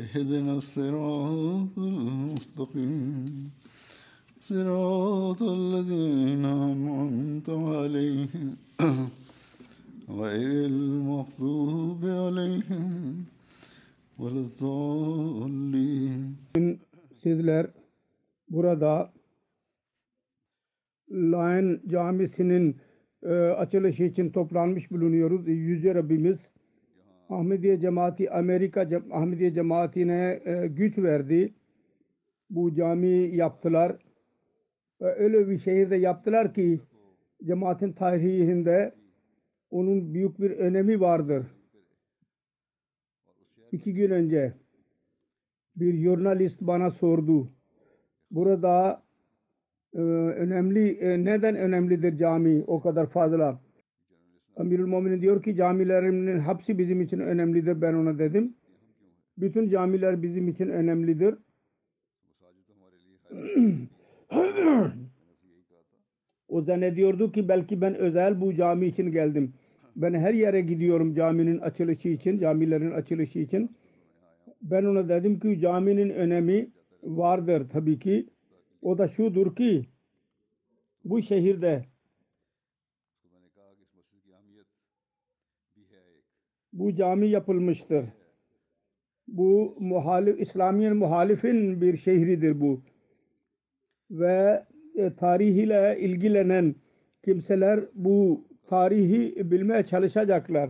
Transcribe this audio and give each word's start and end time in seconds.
اهدنا 0.00 0.54
الصراط 0.62 1.78
المستقيم 1.78 3.50
صراط 4.40 5.42
الذين 5.42 6.44
أنعمت 6.44 7.48
عليهم 7.50 8.56
غير 10.22 10.66
المغضوب 10.72 12.02
عليهم 12.04 13.24
ولا 14.18 14.40
الضالين 14.40 16.36
Sizler 17.22 17.66
burada 18.50 19.12
Lion 21.10 21.80
Camisi'nin 21.86 22.76
e, 23.22 23.32
açılışı 23.34 24.04
için 24.04 24.30
toplanmış 24.30 24.90
bulunuyoruz. 24.90 25.48
Yüce 25.48 25.94
Rabbimiz 25.94 26.38
Ahmediye 27.29 27.79
Cemaati 27.79 28.31
Amerika 28.31 28.83
Cem- 28.83 29.11
Ahmediye 29.13 29.53
Cemaati'ne 29.53 30.41
e, 30.45 30.67
güç 30.67 30.97
verdi. 30.97 31.53
Bu 32.49 32.75
cami 32.75 33.35
yaptılar. 33.35 33.95
Ve 35.01 35.15
öyle 35.15 35.49
bir 35.49 35.59
şehirde 35.59 35.95
yaptılar 35.95 36.53
ki 36.53 36.79
cemaatin 37.45 37.91
tarihinde 37.91 38.93
onun 39.71 40.13
büyük 40.13 40.39
bir 40.39 40.51
önemi 40.51 40.99
vardır. 41.01 41.45
İki 43.71 43.93
gün 43.93 44.09
önce 44.11 44.53
bir 45.75 45.97
jurnalist 46.03 46.61
bana 46.61 46.91
sordu. 46.91 47.51
Burada 48.31 49.03
e, 49.93 49.99
önemli 49.99 50.89
e, 50.97 51.25
neden 51.25 51.55
önemlidir 51.55 52.17
cami 52.17 52.63
o 52.67 52.81
kadar 52.81 53.07
fazla? 53.09 53.59
Amirül 54.57 54.85
Muminin 54.85 55.21
diyor 55.21 55.43
ki 55.43 55.55
camilerin 55.55 56.39
hepsi 56.39 56.77
bizim 56.77 57.01
için 57.01 57.19
önemlidir. 57.19 57.81
Ben 57.81 57.93
ona 57.93 58.19
dedim. 58.19 58.53
Bütün 59.37 59.69
camiler 59.69 60.23
bizim 60.23 60.47
için 60.47 60.69
önemlidir. 60.69 61.35
o 66.47 66.61
zannediyordu 66.61 67.31
ki 67.31 67.49
belki 67.49 67.81
ben 67.81 67.95
özel 67.95 68.41
bu 68.41 68.55
cami 68.55 68.87
için 68.87 69.11
geldim. 69.11 69.53
Ben 69.95 70.13
her 70.13 70.33
yere 70.33 70.61
gidiyorum 70.61 71.15
caminin 71.15 71.59
açılışı 71.59 72.09
için, 72.09 72.39
camilerin 72.39 72.91
açılışı 72.91 73.39
için. 73.39 73.71
Ben 74.61 74.83
ona 74.83 75.09
dedim 75.09 75.39
ki 75.39 75.59
caminin 75.59 76.09
önemi 76.09 76.69
vardır 77.03 77.69
tabii 77.69 77.99
ki. 77.99 78.25
O 78.81 78.97
da 78.97 79.07
şudur 79.07 79.55
ki 79.55 79.85
bu 81.05 81.21
şehirde 81.21 81.85
bu 86.73 86.95
cami 86.95 87.27
yapılmıştır. 87.27 88.05
Bu 89.27 89.75
muhalif, 89.79 90.41
İslamiyen 90.41 90.95
muhalifin 90.95 91.81
bir 91.81 91.97
şehridir 91.97 92.61
bu. 92.61 92.81
Ve 94.11 94.63
e, 94.95 95.13
tarihiyle 95.13 95.97
ilgilenen 95.99 96.75
kimseler 97.25 97.79
bu 97.93 98.45
tarihi 98.67 99.51
bilmeye 99.51 99.85
çalışacaklar. 99.85 100.69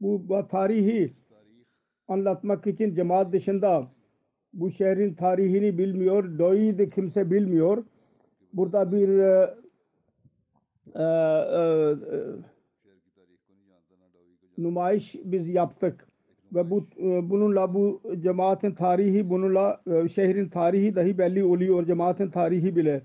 Bu, 0.00 0.48
tarihi 0.48 1.12
anlatmak 2.08 2.66
için 2.66 2.94
cemaat 2.94 3.32
dışında 3.32 3.88
bu 4.52 4.70
şehrin 4.70 5.14
tarihini 5.14 5.78
bilmiyor, 5.78 6.38
doğuyu 6.38 6.90
kimse 6.90 7.30
bilmiyor. 7.30 7.84
Burada 8.52 8.92
bir 8.92 9.08
e, 10.94 11.02
e, 11.02 11.02
e, 11.02 12.20
nümayiş 14.58 15.14
biz 15.24 15.48
yaptık. 15.48 16.08
Ve 16.54 16.70
bu 16.70 16.86
e, 16.98 17.30
bununla 17.30 17.74
bu 17.74 18.02
cemaatin 18.20 18.72
tarihi 18.74 19.30
bununla 19.30 19.82
şehrin 20.14 20.48
tarihi 20.48 20.94
dahi 20.94 21.18
belli 21.18 21.44
oluyor 21.44 21.86
cemaatin 21.86 22.30
tarihi 22.30 22.76
bile. 22.76 23.02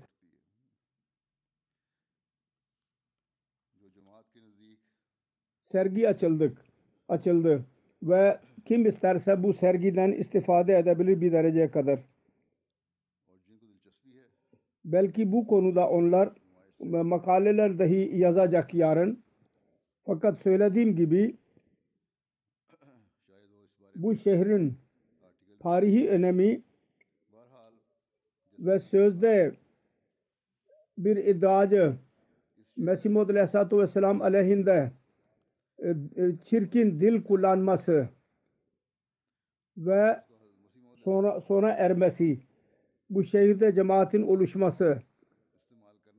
Sergi 5.64 6.08
açıldık 6.08 6.64
açıldı. 7.08 7.64
Ve 8.02 8.40
kim 8.64 8.86
isterse 8.86 9.42
bu 9.42 9.52
sergiden 9.54 10.12
istifade 10.12 10.78
edebilir 10.78 11.20
bir 11.20 11.32
dereceye 11.32 11.70
kadar. 11.70 12.00
Belki 14.84 15.32
bu 15.32 15.46
konuda 15.46 15.88
onlar 15.90 16.32
makaleler 16.80 17.78
dahi 17.78 18.10
yazacak 18.18 18.74
yarın. 18.74 19.22
Fakat 20.06 20.38
söylediğim 20.38 20.96
gibi 20.96 21.36
bu 23.96 24.16
şehrin 24.16 24.78
tarihi 25.60 26.10
önemi 26.10 26.62
ve 28.58 28.80
sözde 28.80 29.54
bir 30.98 31.16
iddiacı 31.16 31.96
Mesih 32.76 33.10
Maud 33.10 33.28
Aleyhisselatü 33.28 33.78
Vesselam 33.78 34.22
aleyhinde 34.22 34.92
e, 35.78 35.88
e, 35.88 35.96
çirkin 36.44 37.00
dil 37.00 37.24
kullanması 37.24 38.08
ve 39.76 40.20
sonra 41.04 41.40
sonra 41.40 41.70
ermesi 41.70 42.40
bu 43.10 43.24
şehirde 43.24 43.74
cemaatin 43.74 44.22
oluşması 44.22 45.02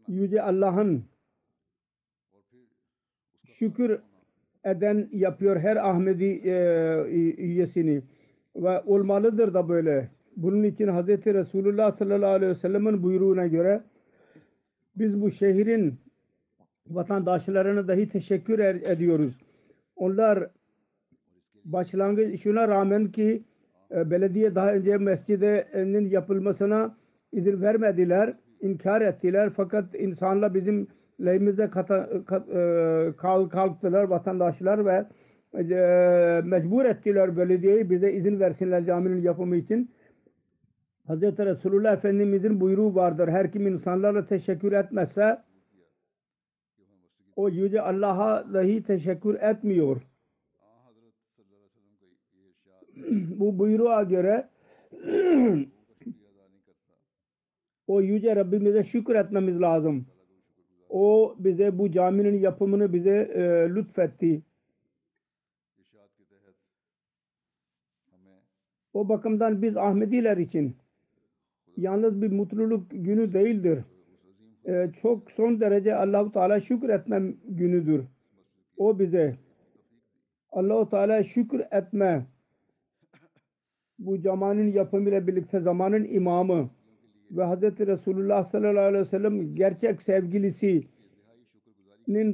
Yüce 0.08 0.42
Allah'ın 0.42 1.04
şükür 3.46 4.00
eden 4.66 5.10
yapıyor 5.12 5.60
her 5.60 5.76
Ahmedi 5.76 6.42
e, 6.46 6.54
üyesini 7.38 8.02
ve 8.56 8.82
olmalıdır 8.82 9.54
da 9.54 9.70
böyle. 9.70 10.10
Bunun 10.38 10.64
için 10.64 10.88
Hz. 10.88 11.08
Resulullah 11.08 11.98
sallallahu 11.98 12.32
aleyhi 12.32 12.52
ve 12.52 12.56
sellem'in 12.56 13.04
buyruğuna 13.04 13.48
göre 13.48 13.82
biz 14.96 15.22
bu 15.22 15.32
şehrin 15.32 15.96
vatandaşlarına 16.88 17.88
dahi 17.88 18.10
teşekkür 18.10 18.60
er- 18.60 18.76
ediyoruz. 18.76 19.34
Onlar 19.96 20.50
başlangıç 21.66 22.42
şuna 22.42 22.68
rağmen 22.68 23.12
ki 23.12 23.44
e, 23.92 24.12
belediye 24.12 24.56
daha 24.56 24.74
önce 24.74 24.98
mescidinin 24.98 26.10
yapılmasına 26.10 26.96
izin 27.32 27.62
vermediler, 27.62 28.34
inkar 28.62 29.02
ettiler. 29.02 29.50
Fakat 29.50 29.96
insanlar 29.96 30.54
bizim 30.54 30.88
lehimizde 31.26 31.70
kata, 31.70 32.26
kat, 32.26 32.50
e, 32.50 33.14
kalk, 33.18 33.52
kalktılar 33.52 34.04
vatandaşlar 34.04 34.86
ve 34.86 35.06
e, 35.54 36.42
mecbur 36.46 36.86
ettiler 36.86 37.38
belediyeyi 37.38 37.90
bize 37.90 38.14
izin 38.14 38.40
versinler 38.40 38.86
caminin 38.86 39.22
yapımı 39.22 39.56
için. 39.56 39.92
Hz. 41.08 41.22
Resulullah 41.22 41.94
Efendimizin 41.94 42.62
buyruğu 42.62 42.96
vardır. 42.96 43.28
Her 43.28 43.52
kim 43.52 43.68
insanlarla 43.68 44.26
teşekkür 44.26 44.72
etmezse 44.72 45.38
o 47.36 47.50
yüce 47.50 47.82
Allah'a 47.82 48.54
dahi 48.54 48.84
teşekkür 48.84 49.36
etmiyor. 49.36 50.02
Bu 53.40 53.60
buyruğa 53.60 54.04
göre 54.04 54.50
o 57.92 58.02
yüce 58.02 58.36
Rabbimize 58.36 58.84
şükür 58.84 59.16
etmemiz 59.16 59.62
lazım. 59.62 60.06
O 60.90 61.36
bize 61.40 61.78
bu 61.78 61.92
caminin 61.92 62.40
yapımını 62.40 62.94
bize 62.94 63.16
e, 63.34 63.42
lütfetti. 63.76 64.42
O 68.94 69.10
bakımdan 69.10 69.62
biz 69.62 69.78
Ahmediler 69.78 70.38
için 70.38 70.76
yalnız 71.78 72.22
bir 72.22 72.32
mutluluk 72.32 72.92
günü 72.92 73.34
değildir. 73.34 73.84
Ee, 74.68 74.92
çok 75.02 75.32
son 75.32 75.60
derece 75.60 75.96
Allahu 75.96 76.32
Teala 76.32 76.60
şükür 76.60 76.90
etmem 76.90 77.36
günüdür. 77.46 78.04
O 78.78 79.00
bize 79.00 79.36
Allahu 80.52 80.90
Teala 80.90 81.24
şükür 81.24 81.62
etme 81.72 82.26
bu 84.00 84.18
zamanın 84.18 84.68
yapımıyla 84.68 85.28
birlikte 85.28 85.60
zamanın 85.60 86.04
imamı 86.04 86.70
ve 87.32 87.46
Hz. 87.46 87.88
Resulullah 87.88 88.44
sallallahu 88.44 88.86
aleyhi 88.86 89.06
ve 89.06 89.10
sellem 89.10 89.56
gerçek 89.56 90.02
sevgilisinin 90.02 90.86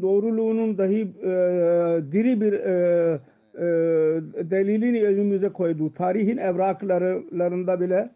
doğruluğunun 0.01 0.77
dahi 0.77 1.01
e, 1.01 1.31
diri 2.11 2.41
bir 2.41 2.53
e, 2.53 3.19
e, 3.53 3.65
delilini 4.49 5.03
önümüze 5.03 5.49
koydu. 5.49 5.93
Tarihin 5.93 6.37
evraklarında 6.37 7.81
bile 7.81 8.09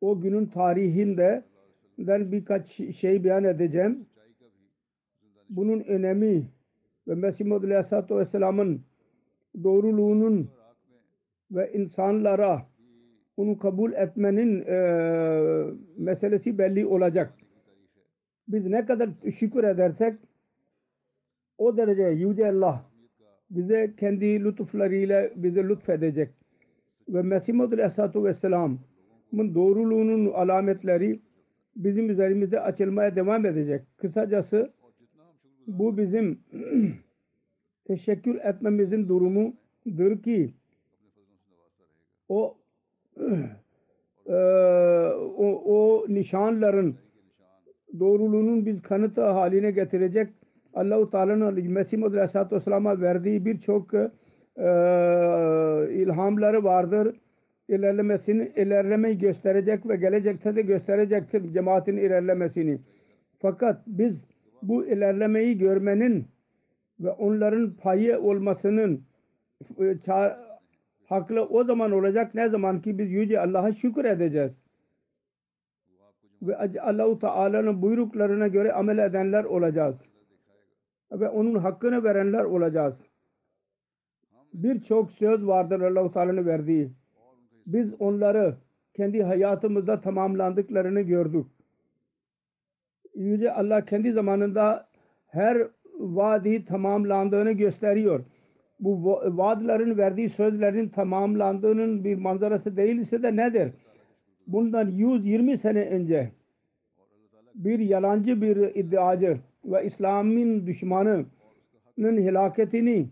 o 0.00 0.20
günün 0.20 0.46
tarihinde 0.46 1.44
ben 1.98 2.32
birkaç 2.32 2.70
şey 2.96 3.24
beyan 3.24 3.44
edeceğim. 3.44 4.06
Bunun 5.50 5.80
önemi 5.80 6.48
ve 7.08 7.14
Mesih 7.14 7.44
Muhammed 7.44 7.68
Aleyhisselatü 7.68 8.16
Vesselam'ın 8.16 8.82
doğruluğunun 9.62 10.50
ve 11.50 11.72
insanlara 11.72 12.73
onu 13.36 13.58
kabul 13.58 13.92
etmenin 13.92 14.64
e, 14.66 14.76
meselesi 15.98 16.58
belli 16.58 16.86
olacak. 16.86 17.34
Biz 18.48 18.66
ne 18.66 18.86
kadar 18.86 19.10
şükür 19.34 19.64
edersek 19.64 20.14
o 21.58 21.76
derece 21.76 22.02
Yüce 22.02 22.50
Allah 22.50 22.84
bize 23.50 23.94
kendi 23.96 24.44
lütuflarıyla 24.44 25.30
bize 25.36 25.68
lütfedecek. 25.68 26.30
Ve 27.08 27.22
Mesih 27.22 27.54
Muhammed 27.54 27.72
Aleyhisselatü 27.72 28.24
Vesselam'ın 28.24 29.54
doğruluğunun 29.54 30.32
alametleri 30.32 31.20
bizim 31.76 32.10
üzerimizde 32.10 32.60
açılmaya 32.60 33.16
devam 33.16 33.46
edecek. 33.46 33.82
Kısacası 33.96 34.72
bu 35.66 35.98
bizim 35.98 36.40
teşekkür 37.84 38.34
etmemizin 38.34 39.08
durumudur 39.08 40.22
ki 40.22 40.54
o 42.28 42.56
o, 45.36 45.62
o 45.64 46.04
nişanların 46.08 46.96
doğruluğunun 48.00 48.66
biz 48.66 48.82
kanıtı 48.82 49.22
haline 49.22 49.70
getirecek 49.70 50.28
Allah-u 50.74 51.10
Teala'nın 51.10 51.70
Mesih 51.70 51.98
Muhammed 51.98 52.14
Aleyhisselatü 52.14 52.56
Vesselam'a 52.56 53.00
verdiği 53.00 53.44
birçok 53.44 53.94
e, 53.94 54.02
ilhamları 55.92 56.64
vardır. 56.64 57.16
İlerlemesini, 57.68 58.52
ilerlemeyi 58.56 59.18
gösterecek 59.18 59.88
ve 59.88 59.96
gelecekte 59.96 60.56
de 60.56 60.62
gösterecektir 60.62 61.52
cemaatin 61.52 61.96
ilerlemesini. 61.96 62.78
Fakat 63.38 63.82
biz 63.86 64.26
bu 64.62 64.86
ilerlemeyi 64.86 65.58
görmenin 65.58 66.24
ve 67.00 67.10
onların 67.10 67.74
payı 67.82 68.20
olmasının 68.20 69.00
e, 69.80 69.98
haklı 71.06 71.44
o 71.44 71.64
zaman 71.64 71.92
olacak 71.92 72.34
ne 72.34 72.48
zaman 72.48 72.82
ki 72.82 72.98
biz 72.98 73.10
yüce 73.10 73.40
Allah'a 73.40 73.72
şükür 73.72 74.04
edeceğiz. 74.04 74.52
Ve 76.42 76.80
Allah-u 76.80 77.18
Teala'nın 77.18 77.82
buyruklarına 77.82 78.48
göre 78.48 78.72
amel 78.72 78.98
edenler 78.98 79.44
olacağız. 79.44 79.96
Ve 81.12 81.28
onun 81.28 81.54
hakkını 81.54 82.04
verenler 82.04 82.44
olacağız. 82.44 82.94
Birçok 84.54 85.10
söz 85.10 85.46
vardır 85.46 85.80
Allah-u 85.80 86.12
Teala'nın 86.12 86.46
verdiği. 86.46 86.92
Biz 87.66 87.94
onları 88.00 88.54
kendi 88.94 89.22
hayatımızda 89.22 90.00
tamamlandıklarını 90.00 91.00
gördük. 91.00 91.46
Yüce 93.14 93.52
Allah 93.52 93.84
kendi 93.84 94.12
zamanında 94.12 94.88
her 95.26 95.68
vaadi 95.94 96.64
tamamlandığını 96.64 97.52
gösteriyor. 97.52 98.24
Bu 98.84 99.04
vaadlerin 99.36 99.98
verdiği 99.98 100.30
sözlerin 100.30 100.88
tamamlandığının 100.88 102.04
bir 102.04 102.16
manzarası 102.16 102.76
değilse 102.76 103.22
de 103.22 103.36
nedir? 103.36 103.72
Bundan 104.46 104.90
120 104.90 105.58
sene 105.58 105.84
önce 105.84 106.32
bir 107.54 107.78
yalancı 107.78 108.42
bir 108.42 108.56
iddiacı 108.56 109.38
ve 109.64 109.86
İslam'ın 109.86 110.66
düşmanının 110.66 111.26
helaketini 111.98 113.08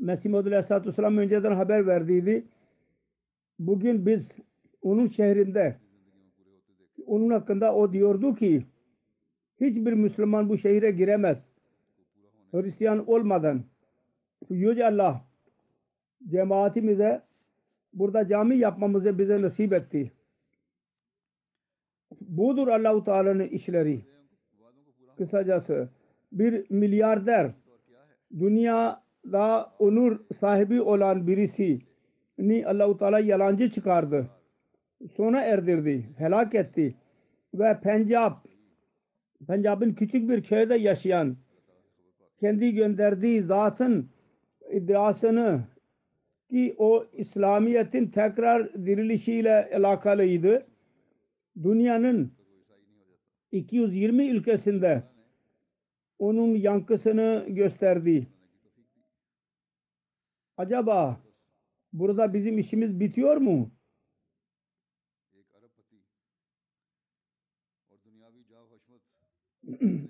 Mesih 0.00 0.30
Muhammed 0.30 0.46
Aleyhisselatü 0.46 0.88
Vesselam 0.88 1.18
önceden 1.18 1.52
haber 1.52 1.86
verdiydi. 1.86 2.44
Bugün 3.58 4.06
biz 4.06 4.32
onun 4.82 5.08
şehrinde 5.08 5.76
onun 7.06 7.30
hakkında 7.30 7.74
o 7.74 7.92
diyordu 7.92 8.34
ki 8.34 8.64
hiçbir 9.60 9.92
Müslüman 9.92 10.48
bu 10.48 10.58
şehire 10.58 10.90
giremez. 10.90 11.44
Hristiyan 12.52 13.10
olmadan 13.10 13.64
Yüce 14.50 14.86
Allah 14.86 15.24
cemaatimize 16.28 17.22
burada 17.92 18.28
cami 18.28 18.56
yapmamızı 18.56 19.18
bize 19.18 19.42
nasip 19.42 19.72
etti. 19.72 20.12
Budur 22.20 22.68
Allahu 22.68 23.04
Teala'nın 23.04 23.48
işleri. 23.48 24.00
Kısacası 25.18 25.88
bir 26.32 26.70
milyarder 26.70 27.50
dünyada 28.38 29.72
onur 29.78 30.20
sahibi 30.40 30.82
olan 30.82 31.26
birisi 31.26 31.80
ni 32.38 32.66
Allahu 32.66 32.98
Teala 32.98 33.18
yalancı 33.18 33.70
çıkardı. 33.70 34.28
Sona 35.16 35.40
erdirdi, 35.40 36.08
helak 36.18 36.54
etti 36.54 36.94
ve 37.54 37.80
Pencab 37.80 38.32
Pencab'ın 39.46 39.92
küçük 39.92 40.28
bir 40.28 40.42
köyde 40.42 40.74
yaşayan 40.74 41.36
kendi 42.40 42.74
gönderdiği 42.74 43.42
zatın 43.42 44.08
iddiasını 44.74 45.64
ki 46.50 46.74
o 46.78 47.06
İslamiyet'in 47.12 48.06
tekrar 48.06 48.72
dirilişiyle 48.72 49.70
alakalıydı. 49.74 50.66
Dünyanın 51.62 52.32
220 53.52 54.28
ülkesinde 54.28 55.02
onun 56.18 56.54
yankısını 56.54 57.46
gösterdi. 57.48 58.26
Acaba 60.56 61.20
burada 61.92 62.34
bizim 62.34 62.58
işimiz 62.58 63.00
bitiyor 63.00 63.36
mu? 63.36 63.70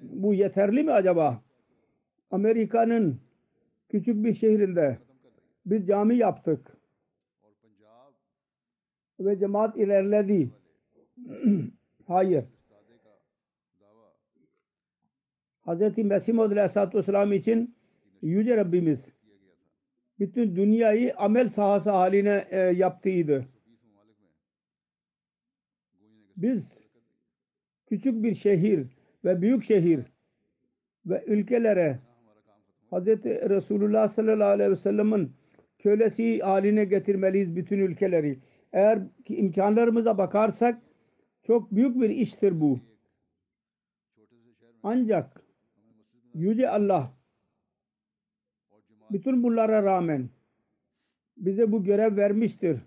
Bu 0.02 0.34
yeterli 0.34 0.82
mi 0.82 0.92
acaba? 0.92 1.42
Amerika'nın 2.30 3.20
küçük 3.88 4.24
bir 4.24 4.34
şehrinde 4.34 4.98
bir 5.66 5.86
cami 5.86 6.16
yaptık. 6.16 6.76
Ve 9.20 9.38
cemaat 9.38 9.76
ilerledi. 9.76 10.50
Hayır. 12.06 12.44
Hz. 15.66 15.98
Mesih 15.98 16.34
Maud 16.34 16.50
Aleyhisselatü 16.50 16.98
Vesselam 16.98 17.32
için 17.32 17.74
Yüce 18.22 18.56
Rabbimiz 18.56 19.14
bütün 20.18 20.56
dünyayı 20.56 21.16
amel 21.16 21.48
sahası 21.48 21.90
haline 21.90 22.46
e, 22.50 22.58
yaptıydı. 22.58 23.46
Biz 26.36 26.78
küçük 27.86 28.22
bir 28.22 28.34
şehir 28.34 28.86
ve 29.24 29.42
büyük 29.42 29.64
şehir 29.64 30.00
ve 31.06 31.24
ülkelere 31.26 31.98
Hz. 32.94 33.06
Resulullah 33.24 34.08
sallallahu 34.08 34.48
aleyhi 34.48 34.70
ve 34.70 34.76
sellem'in 34.76 35.32
kölesi 35.78 36.38
haline 36.40 36.84
getirmeliyiz 36.84 37.56
bütün 37.56 37.78
ülkeleri. 37.78 38.38
Eğer 38.72 38.98
imkanlarımıza 39.28 40.18
bakarsak 40.18 40.82
çok 41.42 41.70
büyük 41.74 42.00
bir 42.00 42.10
iştir 42.10 42.60
bu. 42.60 42.80
Ancak 44.82 45.44
Yüce 46.34 46.68
Allah 46.70 47.12
bütün 49.10 49.42
bunlara 49.42 49.82
rağmen 49.82 50.28
bize 51.36 51.72
bu 51.72 51.84
görev 51.84 52.16
vermiştir. 52.16 52.80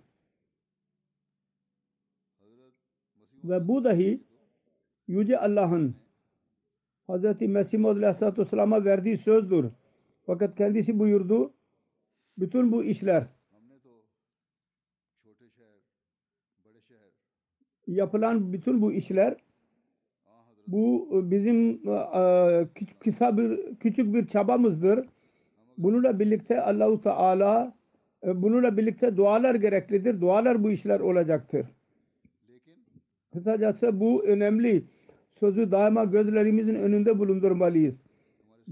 Ve 3.43 3.67
bu 3.67 3.83
dahi 3.83 4.23
Yüce 5.07 5.39
Allah'ın 5.39 5.95
Hz. 7.09 7.41
Mesih 7.41 7.79
Maud 7.79 7.97
Aleyhisselatü 7.97 8.41
Vesselam'a 8.41 8.85
verdiği 8.85 9.17
sözdür. 9.17 9.65
Fakat 10.27 10.55
kendisi 10.55 10.99
buyurdu 10.99 11.53
bütün 12.37 12.71
bu 12.71 12.83
işler 12.83 13.27
yapılan 17.87 18.53
bütün 18.53 18.81
bu 18.81 18.91
işler 18.91 19.35
bu 20.67 21.09
bizim 21.31 21.81
kısa 22.99 23.37
bir 23.37 23.75
küçük 23.75 24.13
bir 24.13 24.27
çabamızdır 24.27 25.07
Bununla 25.77 26.19
birlikte 26.19 26.61
Allahu 26.61 27.01
Teala 27.01 27.73
e, 28.25 28.41
bununla 28.41 28.77
birlikte 28.77 29.17
dualar 29.17 29.55
gereklidir. 29.55 30.21
Dualar 30.21 30.63
bu 30.63 30.71
işler 30.71 30.99
olacaktır. 30.99 31.65
Kısacası 33.33 33.99
bu 33.99 34.23
önemli 34.23 34.83
sözü 35.39 35.71
daima 35.71 36.03
gözlerimizin 36.03 36.75
önünde 36.75 37.19
bulundurmalıyız. 37.19 37.95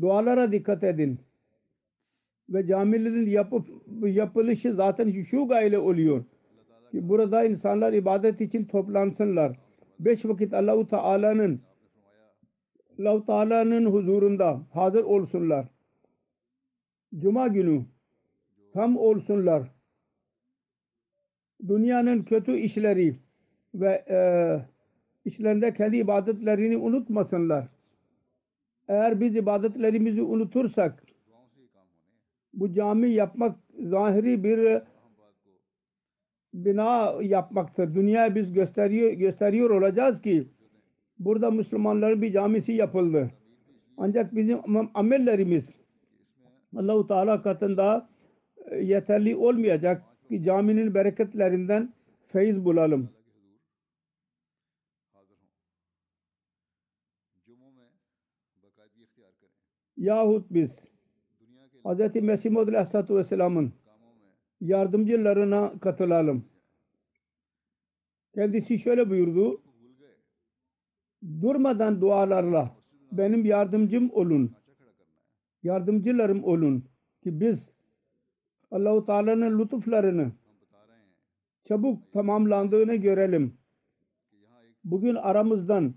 Dualara 0.01 0.51
dikkat 0.51 0.83
edin. 0.83 1.19
Ve 2.49 2.67
camilerin 2.67 3.25
yapıp, 3.25 3.67
yapılışı 4.03 4.73
zaten 4.73 5.23
şu 5.23 5.47
gayle 5.47 5.79
oluyor. 5.79 6.23
Ki 6.91 7.09
burada 7.09 7.43
insanlar 7.43 7.93
ibadet 7.93 8.41
için 8.41 8.65
toplansınlar. 8.65 9.57
Beş 9.99 10.25
vakit 10.25 10.53
Allahu 10.53 10.87
Teala'nın 10.87 11.61
Allah 12.99 13.25
Teala'nın 13.25 13.85
huzurunda 13.85 14.61
hazır 14.73 15.03
olsunlar. 15.03 15.67
Cuma 17.17 17.47
günü 17.47 17.85
tam 18.73 18.97
olsunlar. 18.97 19.71
Dünyanın 21.67 22.23
kötü 22.23 22.57
işleri 22.57 23.15
ve 23.75 24.05
e, 24.09 24.17
işlerinde 25.25 25.73
kendi 25.73 25.97
ibadetlerini 25.97 26.77
unutmasınlar. 26.77 27.67
Eğer 28.87 29.19
biz 29.19 29.35
ibadetlerimizi 29.35 30.21
unutursak 30.21 31.03
bu 32.55 32.73
cami 32.73 33.09
yapmak 33.09 33.55
zahiri 33.79 34.43
bir 34.43 34.81
bina 36.53 37.13
yapmaktır. 37.21 37.95
Dünya 37.95 38.35
biz 38.35 38.53
gösteriyor 38.53 39.11
gösteriyor 39.11 39.69
olacağız 39.69 40.21
ki 40.21 40.47
burada 41.19 41.51
Müslümanların 41.51 42.21
bir 42.21 42.33
camisi 42.33 42.73
yapıldı. 42.73 43.31
Ancak 43.97 44.35
bizim 44.35 44.59
amellerimiz 44.93 45.69
Allahu 46.75 47.07
Teala 47.07 47.41
katında 47.41 48.09
e, 48.71 48.77
yeterli 48.77 49.35
olmayacak 49.35 50.03
ki 50.29 50.43
caminin 50.43 50.93
bereketlerinden 50.93 51.93
feyiz 52.27 52.65
bulalım. 52.65 53.09
Yahut 59.97 60.45
biz 60.49 60.94
Hz. 61.85 62.15
Mesih 62.15 62.51
Maud 62.51 62.67
Aleyhisselatü 62.67 63.15
Vesselam'ın 63.15 63.73
yardımcılarına 64.61 65.73
katılalım. 65.79 66.45
Kendisi 68.35 68.79
şöyle 68.79 69.09
buyurdu. 69.09 69.61
Durmadan 71.41 72.01
dualarla 72.01 72.75
benim 73.11 73.45
yardımcım 73.45 74.11
olun. 74.13 74.55
Yardımcılarım 75.63 76.43
olun 76.43 76.83
ki 77.23 77.39
biz 77.39 77.69
Allahu 78.71 79.05
Teala'nın 79.05 79.59
lütuflarını 79.59 80.31
çabuk 81.63 82.13
tamamlandığını 82.13 82.95
görelim. 82.95 83.57
Bugün 84.83 85.15
aramızdan 85.15 85.93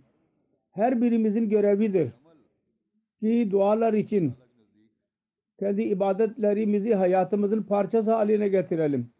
her 0.71 1.03
birimizin 1.03 1.49
görevidir 1.49 2.13
ki 3.21 3.49
dualar 3.51 3.93
için 3.93 4.35
kendi 5.59 5.83
ibadetlerimizi 5.83 6.95
hayatımızın 6.95 7.63
parçası 7.63 8.13
haline 8.13 8.49
getirelim. 8.49 9.11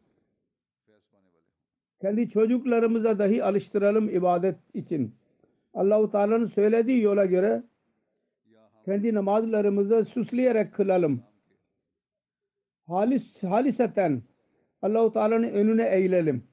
Kendi 2.01 2.31
çocuklarımıza 2.31 3.19
dahi 3.19 3.45
alıştıralım 3.45 4.09
ibadet 4.09 4.57
için. 4.75 5.15
Allahu 5.75 6.11
Teala'nın 6.11 6.47
söylediği 6.47 7.03
yola 7.03 7.25
göre 7.25 7.63
kendi 8.85 9.15
namazlarımızı 9.15 10.05
süsleyerek 10.05 10.75
kılalım. 10.75 11.23
Halis, 12.87 13.43
haliseten 13.43 14.23
Allahu 14.83 15.13
Teala'nın 15.13 15.49
önüne 15.49 15.89
eğilelim. 15.89 16.45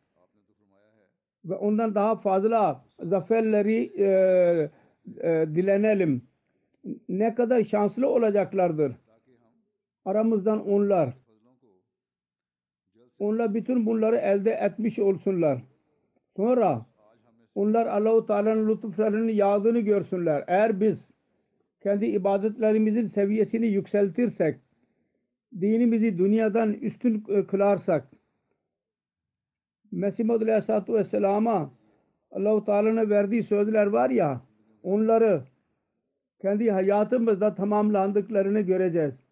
Ve 1.46 1.56
ondan 1.56 1.96
daha 1.96 2.16
fazla 2.16 2.86
zaferleri 3.00 3.92
e, 3.98 4.08
e, 5.22 5.48
dilenelim. 5.56 6.22
Ne 7.10 7.36
kadar 7.36 7.64
şanslı 7.64 8.10
olacaklardır. 8.10 8.96
Aramızdan 10.06 10.68
onlar 10.68 11.14
onlar 13.20 13.54
bütün 13.54 13.86
bunları 13.86 14.16
elde 14.16 14.52
etmiş 14.52 15.00
olsunlar. 15.00 15.62
Sonra 16.36 16.86
onlar 17.56 17.86
Allahu 17.86 18.26
Teala'nın 18.26 18.70
lütuflarının 18.70 19.30
yağdığını 19.30 19.80
görsünler. 19.80 20.44
Eğer 20.48 20.82
biz 20.82 21.12
kendi 21.84 22.06
ibadetlerimizin 22.06 23.08
seviyesini 23.08 23.68
yükseltirsek, 23.68 24.60
dinimizi 25.62 26.18
dünyadan 26.18 26.74
üstün 26.74 27.20
kılarsak, 27.48 28.08
Mesih 29.92 30.26
Muhammed 30.26 30.48
Aleyhisselatü 30.48 30.94
Vesselam'a 30.94 31.72
Allah-u 32.32 32.66
Teala'nın 32.66 33.10
verdiği 33.10 33.44
sözler 33.44 33.86
var 33.86 34.10
ya, 34.10 34.42
onları 34.84 35.44
kendi 36.42 36.72
hayatımızda 36.72 37.56
tamamlandıklarını 37.56 38.62
göreceğiz. 38.62 39.25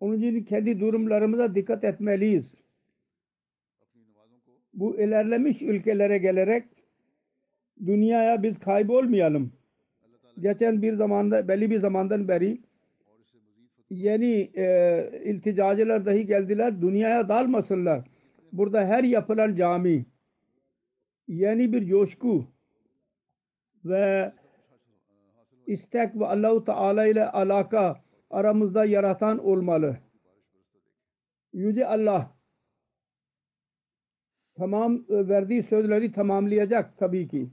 Onun 0.00 0.18
için 0.18 0.44
kendi 0.44 0.80
durumlarımıza 0.80 1.54
dikkat 1.54 1.84
etmeliyiz. 1.84 2.54
Bu 4.74 5.00
ilerlemiş 5.00 5.62
ülkelere 5.62 6.18
gelerek 6.18 6.64
dünyaya 7.86 8.42
biz 8.42 8.58
kaybolmayalım. 8.58 9.52
Geçen 10.40 10.82
bir 10.82 10.94
zamanda, 10.94 11.48
belli 11.48 11.70
bir 11.70 11.78
zamandan 11.78 12.28
beri 12.28 12.60
yeni 13.90 14.50
e, 14.56 15.22
ilticacılar 15.24 16.06
dahi 16.06 16.26
geldiler. 16.26 16.82
Dünyaya 16.82 17.28
dalmasınlar. 17.28 18.04
Burada 18.52 18.84
her 18.86 19.04
yapılan 19.04 19.54
cami 19.54 20.06
yeni 21.28 21.72
bir 21.72 21.86
coşku 21.86 22.46
ve 23.84 24.32
istek 25.66 26.16
ve 26.16 26.26
Allahu 26.26 26.64
Teala 26.64 27.06
ile 27.06 27.26
alaka 27.30 28.03
aramızda 28.34 28.84
yaratan 28.84 29.38
olmalı. 29.38 29.96
Yüce 31.52 31.86
Allah 31.86 32.30
tamam 34.54 35.04
e, 35.08 35.28
verdiği 35.28 35.62
sözleri 35.62 36.12
tamamlayacak 36.12 36.98
tabii 36.98 37.28
ki. 37.28 37.50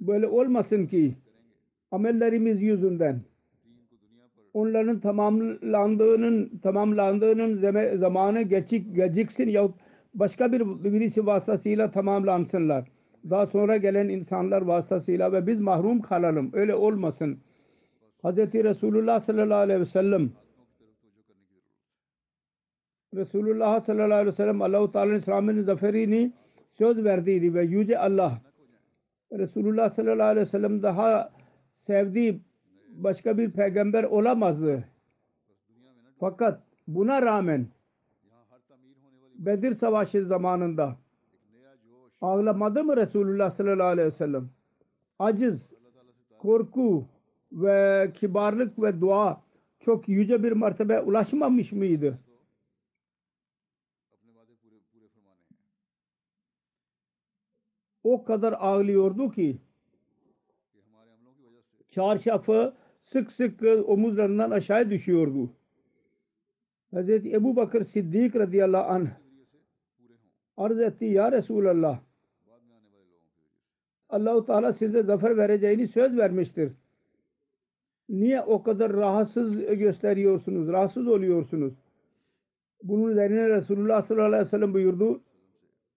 Böyle 0.00 0.26
olmasın 0.26 0.86
ki 0.86 1.14
amellerimiz 1.90 2.62
yüzünden 2.62 3.20
onların 4.54 5.00
tamamlandığının 5.00 6.58
tamamlandığının 6.62 7.54
zamanı 7.98 8.42
geçik 8.42 8.96
geciksin 8.96 9.48
ya 9.48 9.68
başka 10.14 10.52
bir 10.52 10.60
birisi 10.84 11.26
vasıtasıyla 11.26 11.90
tamamlansınlar. 11.90 12.88
Daha 13.30 13.46
sonra 13.46 13.76
gelen 13.76 14.08
insanlar 14.08 14.62
vasıtasıyla 14.62 15.32
ve 15.32 15.46
biz 15.46 15.60
mahrum 15.60 16.00
kalalım. 16.00 16.50
Öyle 16.52 16.74
olmasın. 16.74 17.38
Hz. 18.24 18.36
Resulullah 18.54 19.20
sallallahu 19.20 19.58
aleyhi 19.58 19.80
ve 19.80 19.86
sellem 19.86 20.30
Resulullah 23.14 23.80
sallallahu 23.80 24.14
aleyhi 24.14 24.26
ve 24.26 24.32
sellem 24.32 24.62
Allah-u 24.62 24.92
Teala'nın 24.92 25.14
İslam'ın 25.14 25.62
zaferini 25.62 26.32
söz 26.72 27.04
verdiydi 27.04 27.54
ve 27.54 27.64
Yüce 27.64 27.98
Allah 27.98 28.40
Resulullah 29.32 29.90
sallallahu 29.90 30.26
aleyhi 30.26 30.46
ve 30.46 30.50
sellem 30.50 30.82
daha 30.82 31.32
sevdiği 31.78 32.40
başka 32.88 33.38
bir 33.38 33.50
peygamber 33.50 34.04
olamazdı. 34.04 34.84
Fakat 36.20 36.62
buna 36.88 37.22
rağmen 37.22 37.66
Bedir 39.34 39.74
Savaşı 39.74 40.26
zamanında 40.26 40.96
ağlamadı 42.20 42.84
mı 42.84 42.96
Resulullah 42.96 43.50
sallallahu 43.50 43.86
aleyhi 43.86 44.06
ve 44.06 44.10
sellem? 44.10 44.50
Aciz, 45.18 45.72
korku 46.38 47.04
ve 47.52 48.10
kibarlık 48.14 48.82
ve 48.82 49.00
dua 49.00 49.42
çok 49.80 50.08
yüce 50.08 50.42
bir 50.42 50.52
mertebe 50.52 51.00
ulaşmamış 51.00 51.72
mıydı? 51.72 52.18
O 58.04 58.24
kadar 58.24 58.52
ağlıyordu 58.52 59.30
ki 59.30 59.58
çarşafı 61.90 62.74
sık 63.02 63.32
sık 63.32 63.62
omuzlarından 63.86 64.50
aşağı 64.50 64.90
düşüyordu. 64.90 65.50
Hazreti 66.90 67.32
Ebu 67.32 67.56
Bakır 67.56 67.84
Siddik 67.84 68.36
radıyallahu 68.36 68.92
anh 68.92 69.08
arz 70.56 70.80
etti 70.80 71.04
ya 71.04 71.32
Resulallah 71.32 72.00
Allah-u 74.08 74.44
Teala 74.44 74.72
size 74.72 75.02
zafer 75.02 75.36
vereceğini 75.36 75.88
söz 75.88 76.16
vermiştir. 76.16 76.72
Niye 78.10 78.42
o 78.42 78.62
kadar 78.62 78.92
rahatsız 78.92 79.60
gösteriyorsunuz, 79.60 80.68
rahatsız 80.68 81.08
oluyorsunuz? 81.08 81.72
Bunun 82.82 83.10
üzerine 83.10 83.48
Resulullah 83.48 84.02
sallallahu 84.02 84.26
aleyhi 84.26 84.44
ve 84.44 84.48
sellem 84.48 84.74
buyurdu. 84.74 85.20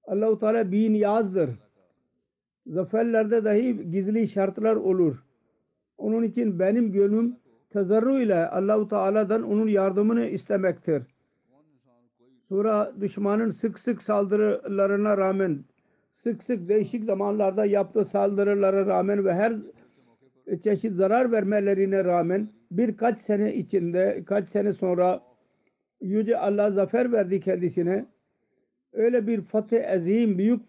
Allah-u 0.08 0.40
Teala 0.40 0.72
bin 0.72 0.94
yazdır. 0.94 1.50
Zaferlerde 2.68 3.44
dahi 3.44 3.92
gizli 3.92 4.28
şartlar 4.28 4.76
olur. 4.76 5.24
Onun 5.98 6.24
için 6.24 6.60
benim 6.60 6.92
gönlüm 6.92 7.36
tezarru 7.70 8.20
ile 8.20 8.50
Allahu 8.50 8.88
Teala'dan 8.88 9.44
onun 9.44 9.68
yardımını 9.68 10.26
istemektir. 10.26 11.04
Sonra 12.50 12.94
düşmanın 13.02 13.52
sık 13.52 13.80
sık 13.80 14.02
saldırılarına 14.02 15.18
rağmen 15.18 15.60
sık 16.14 16.44
sık 16.44 16.70
değişik 16.70 17.04
zamanlarda 17.04 17.66
yaptığı 17.66 18.06
saldırılara 18.06 18.86
rağmen 18.86 19.26
ve 19.26 19.34
her 19.34 19.54
çeşit 20.64 20.94
zarar 20.94 21.32
vermelerine 21.32 22.04
rağmen 22.06 22.50
birkaç 22.72 23.22
sene 23.22 23.56
içinde 23.56 24.24
kaç 24.26 24.50
sene 24.50 24.74
sonra 24.74 25.24
Yüce 26.04 26.38
Allah 26.38 26.72
zafer 26.72 27.12
verdi 27.12 27.40
kendisine. 27.40 28.06
Öyle 28.94 29.28
bir 29.28 29.42
fatih 29.42 29.92
azim, 29.92 30.38
büyük 30.38 30.62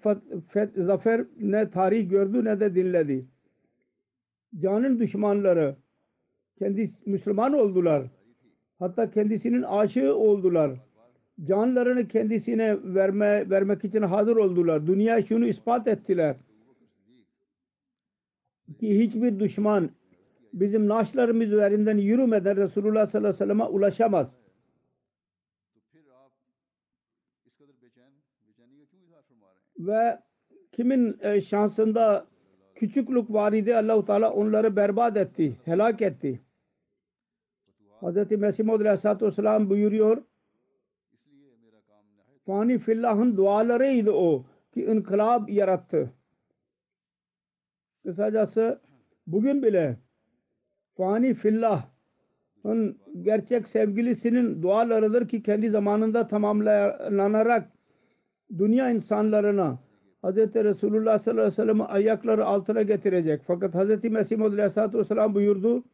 feth, 0.48 0.76
zafer 0.76 1.24
ne 1.40 1.70
tarih 1.70 2.10
gördü 2.10 2.44
ne 2.44 2.60
de 2.60 2.74
dinledi. 2.74 3.24
Canın 4.58 4.98
düşmanları 4.98 5.76
kendi 6.58 6.90
Müslüman 7.06 7.52
oldular. 7.52 8.02
Hatta 8.78 9.10
kendisinin 9.10 9.62
aşığı 9.62 10.14
oldular. 10.14 10.70
Canlarını 11.44 12.08
kendisine 12.08 12.76
verme, 12.94 13.50
vermek 13.50 13.84
için 13.84 14.02
hazır 14.02 14.36
oldular. 14.36 14.86
Dünya 14.86 15.22
şunu 15.22 15.46
ispat 15.46 15.88
ettiler. 15.88 16.36
Ki 18.80 19.00
hiçbir 19.00 19.40
düşman 19.40 19.90
bizim 20.52 20.88
naşlarımız 20.88 21.52
üzerinden 21.52 21.96
yürümeden 21.96 22.56
Resulullah 22.56 23.06
sallallahu 23.06 23.28
aleyhi 23.28 23.42
ve 23.42 23.46
sellem'e 23.46 23.64
ulaşamaz. 23.64 24.28
Ve 29.78 30.18
kimin 30.72 31.16
e, 31.20 31.40
şansında 31.40 32.26
küçüklük 32.74 33.32
var 33.32 33.52
idi 33.52 33.76
Allah-u 33.76 34.04
Teala 34.04 34.32
onları 34.32 34.76
berbat 34.76 35.16
etti, 35.16 35.56
helak 35.64 36.02
etti. 36.02 36.40
Hz. 38.02 38.30
Mesih 38.30 38.64
Maud 38.64 38.80
Aleyhisselatü 38.80 39.26
Vesselam 39.26 39.70
buyuruyor 39.70 40.22
Fani 42.46 42.78
Fillah'ın 42.78 43.36
dualarıydı 43.36 44.10
o 44.10 44.44
ki 44.74 44.84
inkılap 44.84 45.50
yarattı. 45.50 46.12
Kısacası 48.04 48.80
bugün 49.26 49.62
bile 49.62 49.96
Fani 50.96 51.34
Fillah'ın 51.34 52.98
gerçek 53.22 53.68
sevgilisinin 53.68 54.62
dualarıdır 54.62 55.28
ki 55.28 55.42
kendi 55.42 55.70
zamanında 55.70 56.28
tamamlanarak 56.28 57.68
dünya 58.58 58.90
insanlarına 58.90 59.78
Hz. 60.24 60.36
Resulullah 60.36 61.18
sallallahu 61.18 61.42
aleyhi 61.42 61.52
ve 61.52 61.62
sellem'i 61.62 61.82
ayakları 61.82 62.46
altına 62.46 62.82
getirecek. 62.82 63.42
Fakat 63.46 63.74
Hz. 63.74 64.04
Mesih 64.04 64.36
Maud 64.36 64.52
Aleyhisselatü 64.52 64.98
Vesselam 64.98 65.34
buyurdu 65.34 65.84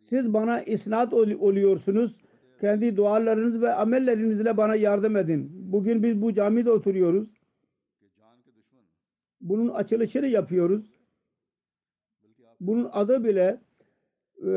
siz 0.00 0.34
bana 0.34 0.62
isnat 0.62 1.12
ol 1.12 1.30
oluyorsunuz. 1.30 2.16
Kendi 2.60 2.96
dualarınız 2.96 3.62
ve 3.62 3.74
amellerinizle 3.74 4.56
bana 4.56 4.74
yardım 4.74 5.16
edin. 5.16 5.50
Bugün 5.52 6.02
biz 6.02 6.22
bu 6.22 6.34
camide 6.34 6.70
oturuyoruz. 6.70 7.28
Bunun 9.40 9.68
açılışını 9.68 10.26
yapıyoruz. 10.26 10.98
Bunun 12.60 12.88
adı 12.92 13.24
bile 13.24 13.60
e, 14.46 14.50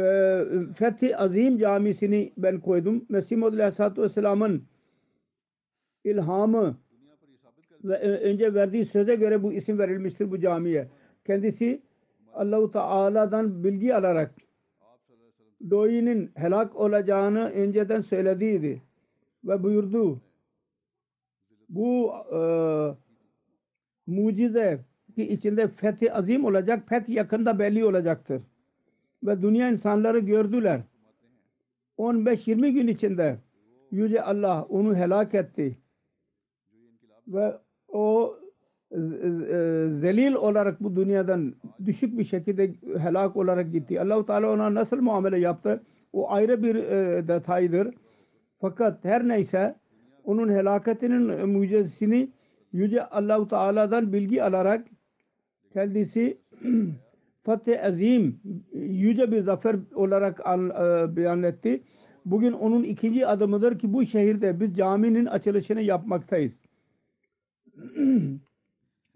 Fethi 0.75 1.17
Azim 1.17 1.57
Camisi'ni 1.57 2.33
ben 2.37 2.59
koydum. 2.59 3.05
Mesih 3.09 3.43
Aleyhisselatü 3.43 4.01
Vesselam'ın 4.01 4.63
ilhamı 6.03 6.77
ve 7.83 7.97
önce 7.99 8.53
verdiği 8.53 8.85
söze 8.85 9.15
göre 9.15 9.43
bu 9.43 9.53
isim 9.53 9.79
verilmiştir 9.79 10.31
bu 10.31 10.39
camiye. 10.39 10.87
Kendisi 11.25 11.81
Allahu 12.33 12.71
Teala'dan 12.71 13.63
bilgi 13.63 13.95
alarak 13.95 14.31
Doi'nin 15.69 16.31
helak 16.35 16.75
olacağını 16.75 17.49
önceden 17.49 18.01
söylediydi 18.01 18.81
ve 19.43 19.63
buyurdu. 19.63 20.21
Bu 21.69 22.11
e, 22.33 22.39
mucize 24.07 24.79
ki 25.15 25.23
içinde 25.23 25.67
fethi 25.67 26.13
azim 26.13 26.45
olacak, 26.45 26.89
feth 26.89 27.09
yakında 27.09 27.59
belli 27.59 27.85
olacaktır. 27.85 28.41
Ve 29.23 29.41
dünya 29.41 29.69
insanları 29.69 30.19
gördüler. 30.19 30.81
15-20 31.97 32.69
gün 32.69 32.87
içinde 32.87 33.37
Yüce 33.91 34.21
Allah 34.21 34.65
onu 34.69 34.95
helak 34.95 35.35
etti. 35.35 35.77
Ve 37.27 37.53
o 37.87 38.35
zelil 39.89 40.33
olarak 40.33 40.83
bu 40.83 40.95
dünyadan 40.95 41.53
düşük 41.85 42.19
bir 42.19 42.23
şekilde 42.23 42.73
helak 42.97 43.37
olarak 43.37 43.71
gitti. 43.71 44.01
Allahu 44.01 44.25
Teala 44.25 44.51
ona 44.51 44.73
nasıl 44.73 45.01
muamele 45.01 45.39
yaptı? 45.39 45.83
O 46.13 46.31
ayrı 46.31 46.63
bir 46.63 46.75
e, 46.75 47.27
detaydır. 47.27 47.93
Fakat 48.61 49.05
her 49.05 49.27
neyse 49.27 49.75
onun 50.23 50.49
helaketinin 50.49 51.49
mucizesini 51.49 52.29
Yüce 52.73 53.05
Allahu 53.05 53.47
Teala'dan 53.47 54.13
bilgi 54.13 54.43
alarak 54.43 54.87
kendisi 55.73 56.37
Fatih 57.43 57.85
Azim 57.85 58.39
yüce 58.73 59.31
bir 59.31 59.41
zafer 59.41 59.75
olarak 59.95 60.45
al, 60.45 60.69
e, 60.69 61.15
beyan 61.15 61.43
etti. 61.43 61.83
Bugün 62.25 62.51
onun 62.51 62.83
ikinci 62.83 63.27
adımıdır 63.27 63.79
ki 63.79 63.93
bu 63.93 64.05
şehirde 64.05 64.59
biz 64.59 64.75
caminin 64.75 65.25
açılışını 65.25 65.81
yapmaktayız. 65.81 66.59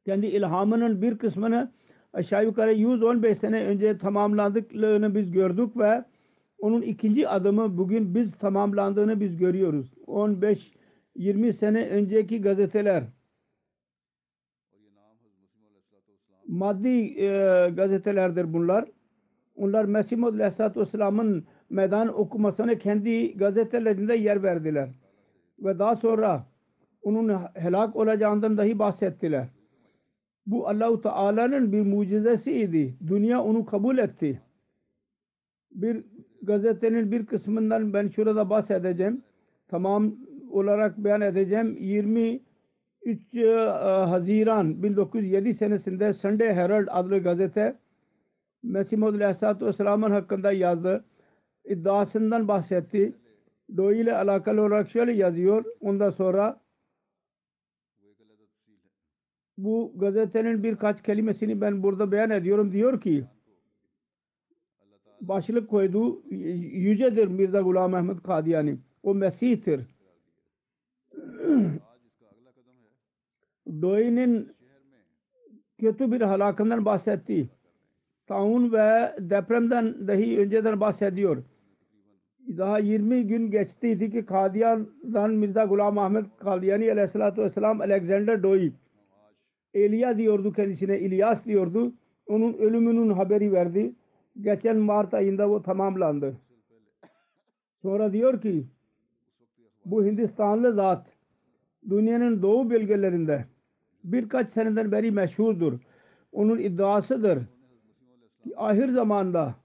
kendi 0.06 0.26
ilhamının 0.26 1.02
bir 1.02 1.18
kısmını 1.18 1.72
aşağı 2.14 2.46
yukarı 2.46 2.74
115 2.74 3.38
sene 3.38 3.66
önce 3.66 3.98
tamamladıklarını 3.98 5.16
biz 5.16 5.32
gördük 5.32 5.78
ve 5.78 6.04
onun 6.60 6.82
ikinci 6.82 7.30
adımı 7.30 7.78
bugün 7.78 8.16
biz 8.16 8.32
tamamlandığını 8.32 9.20
biz 9.20 9.38
görüyoruz. 9.38 9.94
15-20 10.08 11.54
sene 11.54 11.88
önceki 11.88 12.42
gazeteler 12.42 13.04
maddi 16.48 17.22
e, 17.22 17.28
gazetelerdir 17.76 18.54
bunlar. 18.54 18.86
Onlar 19.56 19.86
Mesih 19.86 20.18
Maud 20.18 20.34
Aleyhisselatü 20.34 20.80
Vesselam'ın 20.80 21.44
meydan 21.70 22.20
okumasını 22.20 22.80
kendi 22.80 23.38
gazetelerinde 23.38 24.16
yer 24.16 24.44
verdiler. 24.44 24.90
Ve 25.60 25.80
daha 25.80 25.96
sonra 25.96 26.46
onun 27.02 27.34
helak 27.54 27.96
olacağından 27.96 28.58
dahi 28.58 28.80
bahsettiler. 28.80 29.48
Bu 30.46 30.68
Allahu 30.68 31.02
Teala'nın 31.02 31.72
bir 31.72 31.82
mucizesiydi. 31.82 32.96
Dünya 33.08 33.44
onu 33.44 33.66
kabul 33.66 33.98
etti. 33.98 34.42
Bir 35.72 36.04
gazetenin 36.42 37.12
bir 37.12 37.26
kısmından 37.26 37.94
ben 37.94 38.08
şurada 38.08 38.50
bahsedeceğim. 38.50 39.24
Tamam 39.68 40.16
olarak 40.52 40.98
beyan 40.98 41.22
edeceğim. 41.22 41.78
23 43.06 43.34
e, 43.34 43.56
Haziran 44.10 44.84
1907 44.84 45.54
senesinde 45.54 46.14
Sunday 46.14 46.54
Herald 46.54 46.88
adlı 46.92 47.20
gazete 47.20 47.76
Mesih 48.64 48.98
Maud 48.98 49.16
Aleyhisselatü 49.16 49.66
Vesselam'ın 49.66 50.12
hakkında 50.12 50.52
yazdı. 50.52 51.06
İddiasından 51.66 52.48
bahsetti. 52.48 53.14
Doğu 53.78 53.94
ile 53.94 54.16
alakalı 54.16 54.62
olarak 54.62 54.90
şöyle 54.90 55.14
yazıyor. 55.14 55.66
Ondan 55.82 56.12
sonra 56.12 56.62
bu 59.58 59.94
gazetenin 59.96 60.64
birkaç 60.64 61.04
kelimesini 61.04 61.62
ben 61.62 61.84
burada 61.84 62.12
beyan 62.12 62.30
ediyorum. 62.30 62.72
Diyor 62.72 63.02
ki 63.02 63.26
başlık 65.22 65.70
koydu 65.70 66.22
yücedir 66.30 67.28
Mirza 67.28 67.62
Gulam 67.62 67.94
Ahmet 67.94 68.24
Kadiyani. 68.24 68.78
O 69.04 69.16
Mesih'tir. 69.16 69.82
Doy'nin 73.68 74.52
kötü 75.80 76.12
bir 76.12 76.22
halakından 76.22 76.86
bahsetti. 76.86 77.50
Taun 78.28 78.74
ve 78.74 79.16
depremden 79.20 80.08
dahi 80.08 80.40
önceden 80.40 80.80
bahsediyor. 80.80 81.44
Daha 82.58 82.80
20 82.80 83.28
gün 83.28 83.52
geçtiydi 83.52 84.12
ki 84.12 84.26
Kadiyan'dan 84.26 85.32
Mirza 85.32 85.66
Gulam 85.66 85.98
Ahmet 85.98 86.26
Kadiyani 86.38 86.92
aleyhissalatü 86.92 87.42
vesselam 87.42 87.82
Alexander 87.82 88.44
Doy 88.44 88.72
Elia 89.74 90.18
diyordu 90.18 90.54
kendisine, 90.54 91.00
İlyas 91.00 91.46
diyordu. 91.46 91.94
Onun 92.28 92.54
ölümünün 92.54 93.10
haberi 93.10 93.52
verdi. 93.52 93.94
Geçen 94.42 94.78
Mart 94.78 95.14
ayında 95.14 95.50
o 95.50 95.62
tamamlandı. 95.62 96.36
Sonra 97.82 98.14
diyor 98.14 98.42
ki 98.42 98.66
bu 99.86 100.06
Hindistanlı 100.06 100.74
zat 100.74 101.08
dünyanın 101.90 102.42
doğu 102.42 102.70
bölgelerinde 102.70 103.46
birkaç 104.12 104.50
seneden 104.50 104.92
beri 104.92 105.12
meşhurdur. 105.12 105.80
Onun 106.32 106.60
iddiasıdır 106.60 107.40
ki 108.44 108.54
ahir 108.58 108.90
zamanda 108.90 109.56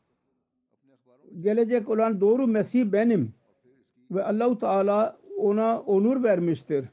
gelecek 1.40 1.88
olan 1.88 2.20
doğru 2.20 2.46
Mesih 2.46 2.92
benim 2.92 3.33
ve 4.11 4.24
Allahu 4.24 4.59
Teala 4.59 5.18
ona 5.38 5.81
onur 5.81 6.22
vermiştir. 6.22 6.85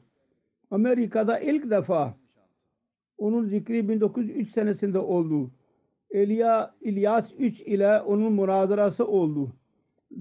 Amerika'da 0.70 1.38
ilk 1.38 1.70
defa 1.70 2.14
onun 3.18 3.44
zikri 3.44 3.88
1903 3.88 4.50
senesinde 4.50 4.98
oldu. 4.98 5.50
Elia 6.10 6.70
İlyas 6.80 7.32
3 7.38 7.60
ile 7.60 8.00
onun 8.00 8.32
münazarası 8.32 9.06
oldu. 9.06 9.48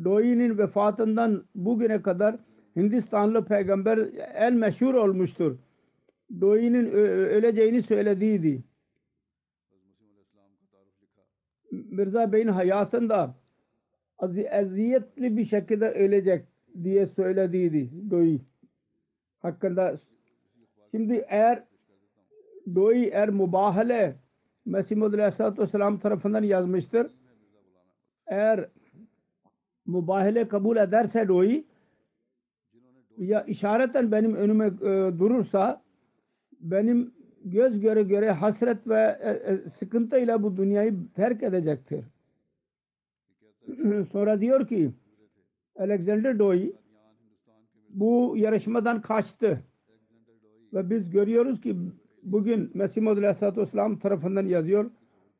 Doi'nin 0.04 0.58
vefatından 0.58 1.44
bugüne 1.56 2.02
kadar 2.02 2.36
Hindistanlı 2.76 3.46
peygamber 3.46 4.00
en 4.34 4.54
meşhur 4.54 4.94
olmuştur. 4.94 5.58
Doi'nin 6.42 6.86
ö- 6.86 7.28
öleceğini 7.28 7.82
söylediydi. 7.84 8.64
Mirza 11.72 12.32
Bey'in 12.32 12.48
hayatında 12.48 13.36
eziyetli 14.42 15.38
bir 15.38 15.46
şekilde 15.46 15.90
ölecek 15.92 16.46
diye 16.84 17.08
söylediydi 17.08 18.12
Doi 18.12 18.40
hakkında. 19.40 20.00
Şimdi 20.92 21.26
eğer 21.28 21.64
Doi 22.76 23.04
eğer 23.06 23.30
mübahale 23.30 24.16
Mesih 24.66 24.96
Muhammed 24.96 25.20
Aleyhisselatü 25.20 25.62
Vesselam 25.62 26.00
tarafından 26.00 26.44
yazmıştır. 26.44 27.12
Eğer 28.28 28.70
mübahale 29.86 30.48
kabul 30.48 30.78
ederse 30.78 31.28
Doi 31.28 31.66
ya 33.18 33.42
işareten 33.44 34.12
benim 34.12 34.36
önüme 34.36 34.66
e, 34.66 35.20
durursa 35.20 35.82
benim 36.60 37.12
göz 37.46 37.80
göre 37.80 38.04
göre 38.04 38.32
hasret 38.32 38.88
ve 38.88 39.18
e, 39.22 39.30
e, 39.30 39.70
sıkıntıyla 39.70 40.44
bu 40.44 40.58
dünyayı 40.58 40.96
terk 41.16 41.44
edecektir. 41.44 42.06
Sonra 44.12 44.42
diyor 44.42 44.68
ki 44.68 44.92
Alexander 45.80 46.40
Doi 46.40 46.74
bu 47.90 48.34
yarışmadan 48.38 49.02
kaçtı. 49.02 49.64
Ve 50.74 50.90
biz 50.90 51.10
görüyoruz 51.10 51.62
ki 51.62 51.76
bugün 52.24 52.72
Mesih 52.74 53.02
Muhammed 53.02 53.24
Aleyhisselatü 53.24 53.62
Vesselam 53.62 54.00
tarafından 54.00 54.46
yazıyor. 54.46 54.92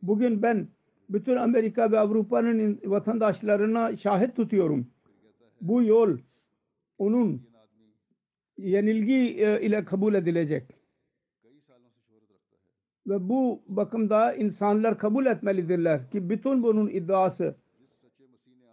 Bugün 0.02 0.42
ben 0.42 0.68
bütün 1.10 1.36
Amerika 1.36 1.92
ve 1.92 2.00
Avrupa'nın 2.00 2.80
vatandaşlarına 2.86 3.98
şahit 3.98 4.36
tutuyorum. 4.36 4.88
Bu 5.62 5.84
yol 5.84 6.18
onun 6.98 7.42
yenilgi 8.58 9.14
e, 9.14 9.62
ile 9.62 9.86
kabul 9.86 10.14
edilecek. 10.14 10.77
Ve 13.08 13.30
bu 13.30 13.62
bakımda 13.68 14.34
insanlar 14.34 14.98
kabul 14.98 15.26
etmelidirler 15.26 16.10
ki 16.12 16.30
bütün 16.30 16.64
bunun 16.64 16.88
iddiası 16.88 17.56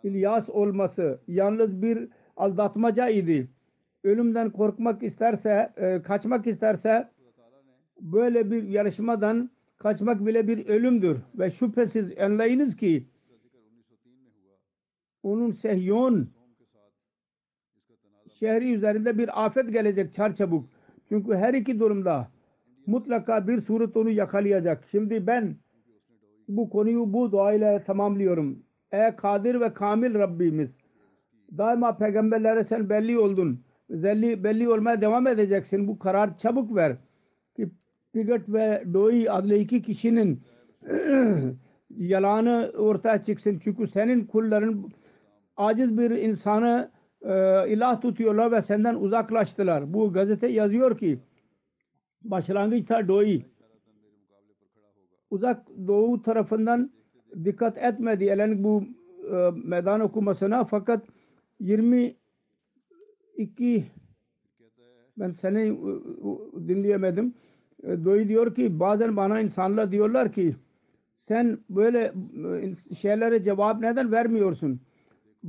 İlyas 0.03 0.49
olması 0.49 1.21
yalnız 1.29 1.83
bir 1.83 2.09
aldatmaca 2.37 3.09
idi. 3.09 3.49
Ölümden 4.05 4.51
korkmak 4.51 5.03
isterse, 5.03 5.73
e, 5.77 6.03
kaçmak 6.03 6.47
isterse 6.47 7.09
böyle 8.01 8.51
bir 8.51 8.63
yarışmadan 8.63 9.51
kaçmak 9.77 10.27
bile 10.27 10.49
bir 10.49 10.67
ölümdür. 10.67 11.19
Ve 11.39 11.51
şüphesiz 11.51 12.19
anlayınız 12.19 12.77
ki 12.77 13.07
onun 15.23 15.53
Sehyon 15.53 16.29
şehri 18.39 18.73
üzerinde 18.73 19.19
bir 19.19 19.45
afet 19.45 19.73
gelecek 19.73 20.15
çarçabuk. 20.15 20.69
Çünkü 21.09 21.35
her 21.35 21.55
iki 21.55 21.81
durumda 21.81 22.29
mutlaka 22.87 23.49
bir 23.49 23.61
suret 23.61 23.97
onu 23.97 24.11
yakalayacak. 24.11 24.85
Şimdi 24.91 25.27
ben 25.27 25.57
bu 26.49 26.71
konuyu 26.71 27.13
bu 27.13 27.33
duayla 27.33 27.85
tamamlıyorum. 27.85 28.59
Ey 28.93 29.17
kadir 29.17 29.61
ve 29.61 29.75
kamil 29.75 30.15
Rabbimiz 30.15 30.71
daima 31.59 31.97
peygamberlere 31.97 32.65
sen 32.65 32.89
belli 32.89 33.19
oldun. 33.19 33.61
Belli, 33.91 34.45
belli 34.45 34.69
olmaya 34.69 35.01
devam 35.01 35.27
edeceksin. 35.27 35.89
Bu 35.89 35.99
karar 35.99 36.39
çabuk 36.39 36.77
ver. 36.77 36.97
Ki 37.57 37.71
Pigot 38.13 38.49
ve 38.49 38.85
Doi 38.95 39.31
adlı 39.31 39.55
iki 39.55 39.83
kişinin 39.83 40.43
yalanı 41.91 42.73
ortaya 42.79 43.25
çıksın. 43.25 43.61
Çünkü 43.65 43.87
senin 43.89 44.25
kulların 44.27 44.91
aciz 45.57 45.99
bir 45.99 46.11
insanı 46.11 46.91
e, 47.23 47.33
ilah 47.69 48.01
tutuyorlar 48.01 48.53
ve 48.53 48.63
senden 48.63 48.95
uzaklaştılar. 48.95 49.95
Bu 49.95 50.13
gazete 50.13 50.47
yazıyor 50.47 50.99
ki 50.99 51.19
başlangıçta 52.25 53.09
Doi 53.09 53.43
uzak 55.31 55.69
doğu 55.87 56.23
tarafından 56.23 56.91
dikkat 57.45 57.79
etmedi 57.79 58.25
yani 58.25 58.65
bu 58.65 58.85
e, 59.31 59.51
meydan 59.65 60.01
okumasına 60.01 60.65
fakat 60.65 61.05
22 61.61 62.17
ben 65.19 65.31
seni 65.31 65.61
e, 65.61 65.75
dinleyemedim. 66.69 67.35
E, 67.83 68.05
Doi 68.05 68.29
diyor 68.29 68.55
ki 68.55 68.81
bazen 68.81 69.17
bana 69.17 69.41
insanlar 69.41 69.93
diyorlar 69.93 70.33
ki 70.33 70.57
sen 71.19 71.59
böyle 71.71 72.13
e, 72.63 72.95
şeylere 72.95 73.43
cevap 73.43 73.81
neden 73.81 74.13
vermiyorsun? 74.13 74.81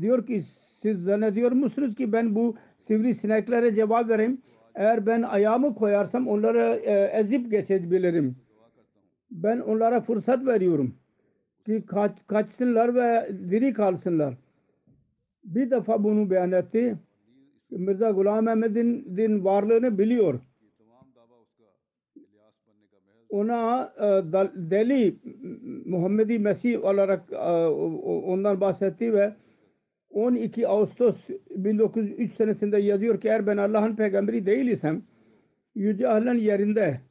Diyor 0.02 0.28
ki 0.28 0.44
siz 0.82 1.04
zannediyor 1.04 1.52
musunuz 1.52 1.96
ki 1.96 2.12
ben 2.12 2.36
bu 2.36 2.56
sivrisineklere 2.80 3.76
cevap 3.76 4.10
vereyim? 4.10 4.42
Eğer 4.76 5.06
ben 5.06 5.22
ayağımı 5.22 5.76
koyarsam 5.76 6.28
onları 6.28 6.82
e, 6.84 7.20
ezip 7.20 7.52
geçebilirim. 7.52 8.36
Ben 9.32 9.60
onlara 9.60 10.02
fırsat 10.02 10.46
veriyorum 10.46 10.96
ki 11.66 11.84
kaç, 11.88 12.12
kaçsınlar 12.28 12.96
ve 12.96 13.30
diri 13.52 13.74
kalsınlar. 13.74 14.34
Bir 15.44 15.72
defa 15.72 16.04
bunu 16.04 16.30
beyan 16.30 16.52
etti. 16.52 16.98
Mirza 17.70 18.12
Gulam 18.12 18.48
Ahmed'in 18.48 19.18
din 19.18 19.46
varlığını 19.46 19.98
biliyor. 19.98 20.40
Ona 23.30 23.94
e, 23.98 24.24
deli 24.56 25.16
Muhammedi 25.86 26.40
Mesih 26.40 26.84
olarak 26.84 27.24
e, 27.32 27.38
ondan 28.26 28.62
bahsetti 28.62 29.14
ve 29.14 29.34
12 30.16 30.68
Ağustos 30.68 31.16
1903 31.50 32.36
senesinde 32.36 32.78
yazıyor 32.78 33.22
ki 33.22 33.28
eğer 33.28 33.48
ben 33.48 33.58
Allah'ın 33.58 33.96
peygamberi 33.96 34.46
değil 34.46 34.68
isem 34.68 35.04
Yüce 35.76 36.08
Allah'ın 36.08 36.38
yerinde 36.38 37.02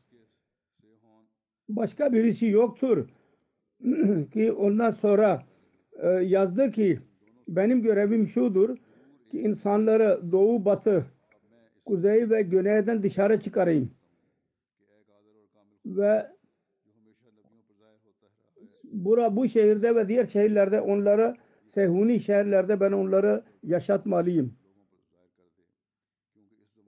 başka 1.69 2.12
birisi 2.12 2.47
yoktur. 2.47 3.09
Ki 4.33 4.53
ondan 4.53 4.90
sonra 4.90 5.43
e, 6.03 6.09
yazdı 6.09 6.71
ki 6.71 6.99
benim 7.49 7.83
görevim 7.83 8.29
şudur 8.29 8.77
ki 9.31 9.40
insanları 9.40 10.21
doğu 10.33 10.64
batı 10.64 11.05
kuzey 11.85 12.31
ve 12.31 12.43
güneyden 12.43 13.03
dışarı 13.03 13.40
çıkarayım. 13.40 13.90
Ve 15.87 16.27
bura 18.85 19.37
bu 19.37 19.49
şehirde 19.49 19.97
ve 19.97 20.09
diğer 20.09 20.27
şehirlerde 20.27 20.81
onları 20.81 21.37
Sehuni 21.74 22.20
şehirlerde 22.20 22.80
ben 22.80 22.92
onları 22.92 23.42
yaşatmalıyım. 23.62 24.54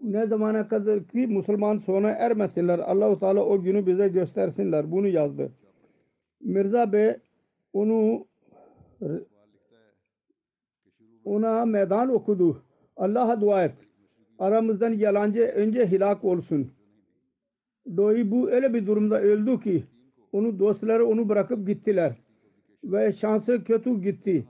Ne 0.02 0.26
zamana 0.26 0.68
kadar 0.68 1.04
ki 1.04 1.26
Müslüman 1.26 1.78
sona 1.78 2.10
ermesinler. 2.10 2.78
Allahu 2.78 3.18
Teala 3.18 3.44
o 3.44 3.62
günü 3.62 3.86
bize 3.86 4.08
göstersinler. 4.08 4.90
Bunu 4.92 5.08
yazdı. 5.08 5.52
Mirza 6.40 6.92
Bey 6.92 7.16
onu 7.72 8.26
ona 11.24 11.64
meydan 11.64 12.08
okudu. 12.08 12.62
Allah'a 12.96 13.40
dua 13.40 13.64
et. 13.64 13.74
Aramızdan 14.38 14.92
yalancı 14.92 15.40
önce 15.40 15.86
hilak 15.86 16.24
olsun. 16.24 16.70
Doi 17.96 18.30
bu 18.30 18.50
öyle 18.50 18.74
bir 18.74 18.86
durumda 18.86 19.20
öldü 19.20 19.60
ki 19.60 19.84
onu 20.32 20.58
dostları 20.58 21.06
onu 21.06 21.28
bırakıp 21.28 21.66
gittiler. 21.66 22.16
Ve 22.84 23.12
şansı 23.12 23.64
kötü 23.64 24.02
gitti. 24.02 24.44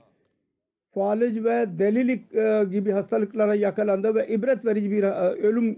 Falij 0.97 1.43
ve 1.43 1.67
delilik 1.79 2.35
e, 2.35 2.65
gibi 2.71 2.91
hastalıklara 2.91 3.55
yakalandı 3.55 4.15
ve 4.15 4.27
ibret 4.27 4.65
verici 4.65 4.91
bir 4.91 5.03
e, 5.03 5.11
ölüm 5.31 5.77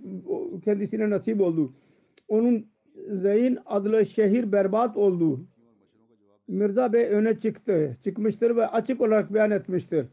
kendisine 0.66 1.10
nasip 1.10 1.42
oldu. 1.42 1.74
Onun 2.28 2.66
Zeyn 3.08 3.58
adlı 3.66 4.06
şehir 4.06 4.52
berbat 4.52 4.98
oldu. 4.98 5.40
Mirza 6.48 6.94
Bey 6.94 7.06
öne 7.06 7.40
çıktı, 7.40 7.98
çıkmıştır 8.04 8.56
ve 8.56 8.68
açık 8.68 9.02
olarak 9.02 9.34
beyan 9.34 9.52
etmiştir. 9.52 10.06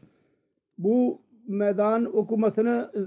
Bu 0.78 1.18
meydan 1.48 2.16
okumasını 2.16 2.90
e, 2.94 3.02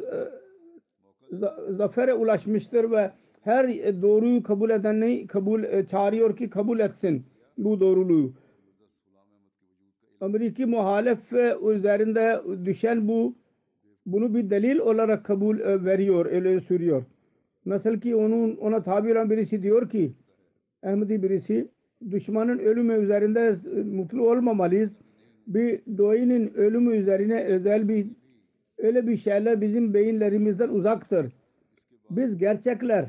zafere 1.73 2.13
ulaşmıştır 2.13 2.91
ve 2.91 3.11
her 3.41 3.67
doğruyu 4.01 4.43
kabul 4.43 4.69
edeni 4.69 5.27
kabul 5.27 5.63
e, 5.63 5.85
çağırıyor 5.87 6.37
ki 6.37 6.49
kabul 6.49 6.79
etsin 6.79 7.23
bu 7.57 7.79
doğruluğu. 7.79 8.33
Ameriki 10.21 10.65
muhalef 10.65 11.33
üzerinde 11.75 12.41
düşen 12.65 13.07
bu 13.07 13.35
bunu 14.05 14.35
bir 14.35 14.49
delil 14.49 14.79
olarak 14.79 15.25
kabul 15.25 15.59
e, 15.59 15.85
veriyor, 15.85 16.25
öyle 16.25 16.61
sürüyor. 16.61 17.03
Nasıl 17.65 17.99
ki 17.99 18.15
onun 18.15 18.55
ona 18.55 18.83
tabi 18.83 19.11
olan 19.11 19.29
birisi 19.29 19.63
diyor 19.63 19.89
ki 19.89 20.13
Ahmedi 20.83 21.23
birisi 21.23 21.67
düşmanın 22.11 22.59
ölümü 22.59 22.93
üzerinde 22.93 23.59
e, 23.75 23.83
mutlu 23.83 24.29
olmamalıyız. 24.29 24.91
Bir 25.47 25.81
doinin 25.97 26.53
ölümü 26.53 26.97
üzerine 26.97 27.43
özel 27.43 27.89
bir 27.89 28.07
öyle 28.77 29.07
bir 29.07 29.17
şeyler 29.17 29.61
bizim 29.61 29.93
beyinlerimizden 29.93 30.69
uzaktır. 30.69 31.31
Biz 32.09 32.37
gerçekler 32.37 33.05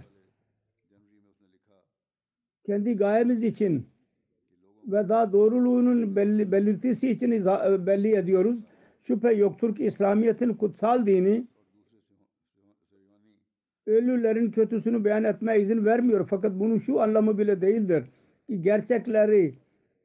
kendi 2.67 2.97
gayemiz 2.97 3.43
için 3.43 3.87
ve 4.87 5.09
daha 5.09 5.33
doğruluğunun 5.33 6.17
belli, 6.17 6.53
belirtisi 6.53 7.11
için 7.11 7.31
belli 7.87 8.17
ediyoruz. 8.17 8.57
şüphe 9.07 9.33
yoktur 9.33 9.77
ki 9.77 9.85
İslamiyet'in 9.85 10.55
kutsal 10.55 11.07
dini 11.07 11.45
ölülerin 13.87 14.51
kötüsünü 14.51 15.05
beyan 15.05 15.25
etmeye 15.25 15.61
izin 15.61 15.85
vermiyor. 15.85 16.27
Fakat 16.31 16.53
bunun 16.53 16.79
şu 16.79 17.01
anlamı 17.01 17.39
bile 17.39 17.61
değildir. 17.61 18.05
Ki 18.47 18.63
gerçekleri 18.63 19.55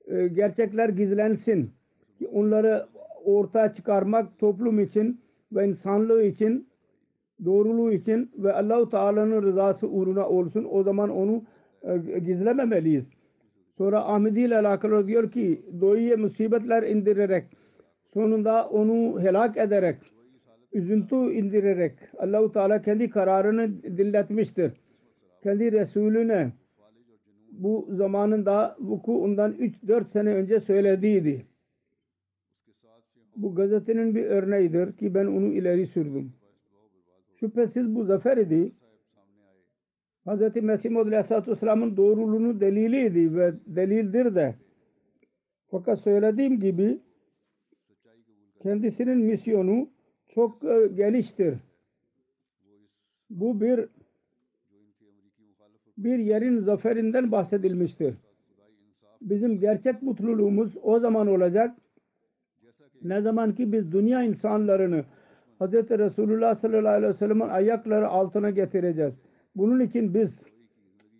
e, 0.07 0.27
gerçekler 0.27 0.89
gizlensin. 0.89 1.71
Ki 2.19 2.27
onları 2.27 2.85
ortaya 3.25 3.73
çıkarmak 3.73 4.39
toplum 4.39 4.79
için 4.79 5.21
ve 5.51 5.67
insanlığı 5.67 6.23
için 6.23 6.67
doğruluğu 7.45 7.93
için 7.93 8.31
ve 8.38 8.53
Allahu 8.53 8.89
Teala'nın 8.89 9.43
rızası 9.43 9.88
uğruna 9.88 10.29
olsun. 10.29 10.67
O 10.71 10.83
zaman 10.83 11.09
onu 11.09 11.43
e, 11.83 12.19
gizlememeliyiz. 12.19 13.14
Sonra 13.77 14.05
Ahmedi 14.05 14.39
ile 14.39 14.57
alakalı 14.57 15.07
diyor 15.07 15.31
ki 15.31 15.65
doğuya 15.81 16.17
musibetler 16.17 16.83
indirerek 16.83 17.45
sonunda 18.13 18.69
onu 18.69 19.21
helak 19.21 19.57
ederek 19.57 19.97
üzüntü 20.73 21.15
indirerek 21.15 21.93
Allahu 22.17 22.51
Teala 22.51 22.81
kendi 22.81 23.09
kararını 23.09 23.83
dilletmiştir. 23.83 24.71
Kendi 25.43 25.71
Resulüne 25.71 26.51
bu 27.51 27.88
zamanında 27.91 28.75
vuku 28.79 29.23
ondan 29.23 29.53
3-4 29.53 30.11
sene 30.13 30.33
önce 30.33 30.59
söylediydi. 30.59 31.45
Bu 33.35 33.55
gazetenin 33.55 34.15
bir 34.15 34.25
örneğidir 34.25 34.93
ki 34.93 35.13
ben 35.13 35.25
onu 35.25 35.45
ileri 35.45 35.88
sürdüm. 35.88 36.33
Şüphesiz 37.39 37.95
bu 37.95 38.05
zafer 38.05 38.38
idi. 38.38 38.71
Hz. 40.27 40.55
Mesih 40.55 40.89
Maud 40.89 41.07
Aleyhisselatü 41.07 41.51
Vesselam'ın 41.51 41.97
doğruluğunu 41.97 42.59
deliliydi 42.59 43.35
ve 43.35 43.53
delildir 43.65 44.35
de. 44.35 44.55
Fakat 45.71 45.99
söylediğim 45.99 46.59
gibi 46.59 46.99
kendisinin 48.63 49.17
misyonu 49.17 49.89
çok 50.27 50.63
e, 50.63 50.88
geniştir. 50.95 51.55
Bu 53.29 53.61
bir 53.61 53.89
bir 55.97 56.17
yerin 56.17 56.59
zaferinden 56.59 57.31
bahsedilmiştir. 57.31 58.15
Bizim 59.21 59.59
gerçek 59.59 60.01
mutluluğumuz 60.01 60.77
o 60.81 60.99
zaman 60.99 61.27
olacak. 61.27 61.75
Ne 63.01 63.21
zaman 63.21 63.55
ki 63.55 63.71
biz 63.71 63.91
dünya 63.91 64.23
insanlarını 64.23 65.05
Hz. 65.61 65.73
Resulullah 65.73 66.55
sallallahu 66.55 66.93
aleyhi 66.93 67.13
ve 67.13 67.17
sellem'in 67.17 67.49
ayakları 67.49 68.07
altına 68.07 68.49
getireceğiz. 68.49 69.13
Bunun 69.56 69.80
için 69.80 70.13
biz 70.13 70.44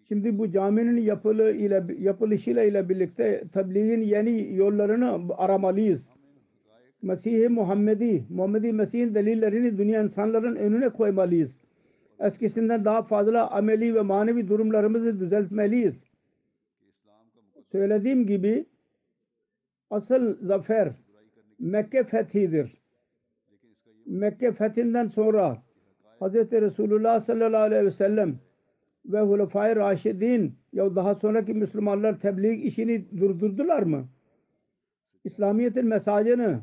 şimdi 0.08 0.38
bu 0.38 0.52
caminin 0.52 1.02
yapılı 1.02 1.52
ile 1.52 1.86
yapılışıyla 2.00 2.64
ile 2.64 2.90
birlikte 2.90 3.44
tebliğin 3.54 4.02
yeni 4.02 4.56
yollarını 4.56 5.36
aramalıyız. 5.38 6.10
Mesih-i 7.02 7.50
Muhammedi, 7.50 8.26
Muhammedi 8.30 8.74
Mesih'in 8.74 9.16
delillerini 9.16 9.78
dünya 9.78 10.04
insanların 10.04 10.56
önüne 10.56 10.90
koymalıyız. 10.90 11.62
Eskisinden 12.20 12.86
daha 12.86 13.04
fazla 13.04 13.52
ameli 13.52 13.96
ve 13.96 14.02
manevi 14.02 14.48
durumlarımızı 14.48 15.20
düzeltmeliyiz. 15.20 16.04
Söylediğim 17.72 18.28
gibi 18.28 18.66
asıl 19.90 20.48
zafer 20.48 20.94
Mekke 21.60 22.04
fethidir. 22.04 22.78
Mekke 24.06 24.52
fethinden 24.52 25.08
sonra 25.08 25.64
Hz. 26.22 26.36
Resulullah 26.52 27.20
sallallahu 27.20 27.62
aleyhi 27.62 27.86
ve 27.86 27.92
sellem 27.92 28.40
ve 29.06 29.22
Hulefai 29.22 29.76
Raşidin 29.76 30.56
ya 30.74 30.96
daha 30.96 31.16
sonraki 31.16 31.54
Müslümanlar 31.54 32.20
tebliğ 32.20 32.56
işini 32.56 33.20
durdurdular 33.20 33.84
mı? 33.84 34.08
İslamiyet'in 35.24 35.86
mesajını 35.86 36.60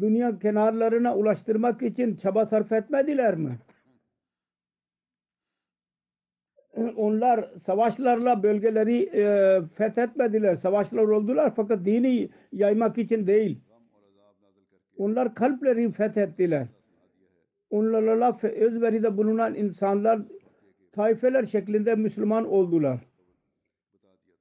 dünya 0.00 0.38
kenarlarına 0.38 1.16
ulaştırmak 1.16 1.82
için 1.82 2.16
çaba 2.16 2.46
sarf 2.46 2.72
etmediler 2.72 3.36
mi? 3.36 3.58
Onlar 6.96 7.50
savaşlarla 7.58 8.42
bölgeleri 8.42 9.02
e, 9.14 9.60
fethetmediler. 9.74 10.56
Savaşlar 10.56 11.02
oldular 11.02 11.52
fakat 11.56 11.84
dini 11.84 12.28
yaymak 12.52 12.98
için 12.98 13.26
değil. 13.26 13.60
Onlar 14.98 15.34
kalpleri 15.34 15.92
fethettiler. 15.92 16.66
Onlarla 17.70 18.38
özveride 18.42 19.16
bulunan 19.16 19.54
insanlar 19.54 20.20
taifeler 20.92 21.44
şeklinde 21.44 21.94
Müslüman 21.94 22.48
oldular. 22.48 22.98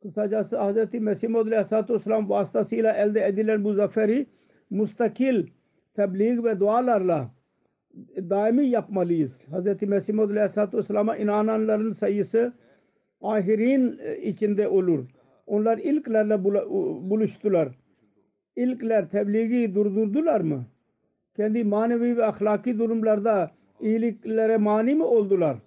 Kısacası 0.02 0.58
Hz. 0.58 0.94
Mesih 0.94 1.30
Maud 1.30 1.48
Aleyhisselatü 1.48 1.94
Vesselam 1.94 2.30
vasıtasıyla 2.30 2.94
elde 2.94 3.26
edilen 3.26 3.64
bu 3.64 3.74
zaferi 3.74 4.26
mustakil 4.70 5.48
tebliğ 5.96 6.44
ve 6.44 6.60
dualarla 6.60 7.30
daimi 8.18 8.68
yapmalıyız. 8.68 9.42
Hz. 9.52 9.82
Mesih 9.82 10.14
Maud 10.14 10.30
Aleyhisselatü 10.30 10.78
Vesselam'a 10.78 11.18
inananların 11.18 11.92
sayısı 11.92 12.54
ahirin 13.22 14.00
içinde 14.22 14.68
olur. 14.68 15.06
Onlar 15.48 15.78
ilklerle 15.78 16.44
buluştular. 17.10 17.70
İlkler 18.56 19.10
tebliği 19.10 19.76
durdurdular 19.76 20.42
mı? 20.42 20.66
Kendi 21.38 21.64
manevi 21.64 22.18
ve 22.18 22.26
ahlaki 22.26 22.80
durumlarda 22.80 23.52
iyiliklere 23.82 24.58
mani 24.58 24.96
mi 24.96 25.04
oldular? 25.04 25.58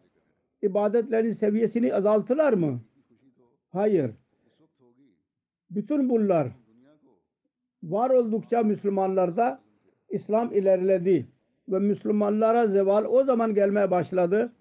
İbadetlerin 0.62 1.32
seviyesini 1.32 1.94
azalttılar 1.94 2.52
mı? 2.52 2.80
Hayır. 3.72 4.10
Bütün 5.70 6.08
bunlar 6.08 6.48
var 7.82 8.10
oldukça 8.10 8.62
Müslümanlarda 8.62 9.60
İslam 10.08 10.52
ilerledi 10.52 11.26
ve 11.68 11.78
Müslümanlara 11.78 12.66
zeval 12.66 13.04
o 13.04 13.24
zaman 13.24 13.54
gelmeye 13.54 13.90
başladı. 13.90 14.52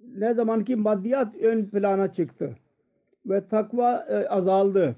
Ne 0.00 0.34
zaman 0.34 0.64
ki 0.64 0.76
maddiyat 0.76 1.36
ön 1.36 1.64
plana 1.64 2.12
çıktı 2.12 2.56
ve 3.26 3.48
takva 3.48 4.06
e, 4.08 4.28
azaldı. 4.28 4.96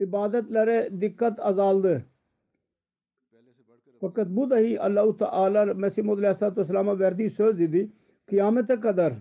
İbadetlere 0.00 1.00
dikkat 1.00 1.40
azaldı. 1.40 2.04
Fakat 4.04 4.28
bu 4.28 4.50
dahi 4.50 4.80
Allah-u 4.80 5.16
Teala 5.16 5.74
Mesih 5.74 6.02
Muhammed 6.02 6.24
Aleyhisselatü 6.24 6.60
Vesselam'a 6.60 6.98
verdiği 6.98 7.30
söz 7.30 7.60
idi. 7.60 7.88
Kıyamete 8.26 8.80
kadar 8.80 9.12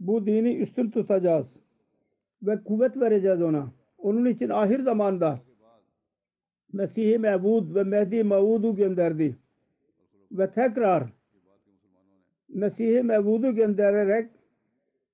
bu 0.00 0.26
dini 0.26 0.54
üstün 0.54 0.90
tutacağız 0.90 1.46
ve 2.42 2.62
kuvvet 2.64 3.00
vereceğiz 3.00 3.42
ona. 3.42 3.66
Onun 3.98 4.24
için 4.24 4.48
ahir 4.48 4.80
zamanda 4.80 5.38
Mesih-i 6.72 7.18
Mevud 7.18 7.74
ve 7.74 7.82
Mehdi 7.82 8.24
Mevud'u 8.24 8.76
gönderdi. 8.76 9.36
Ve 10.32 10.50
tekrar 10.50 11.04
Mesih-i 12.48 13.02
Mevud'u 13.02 13.54
göndererek 13.54 14.30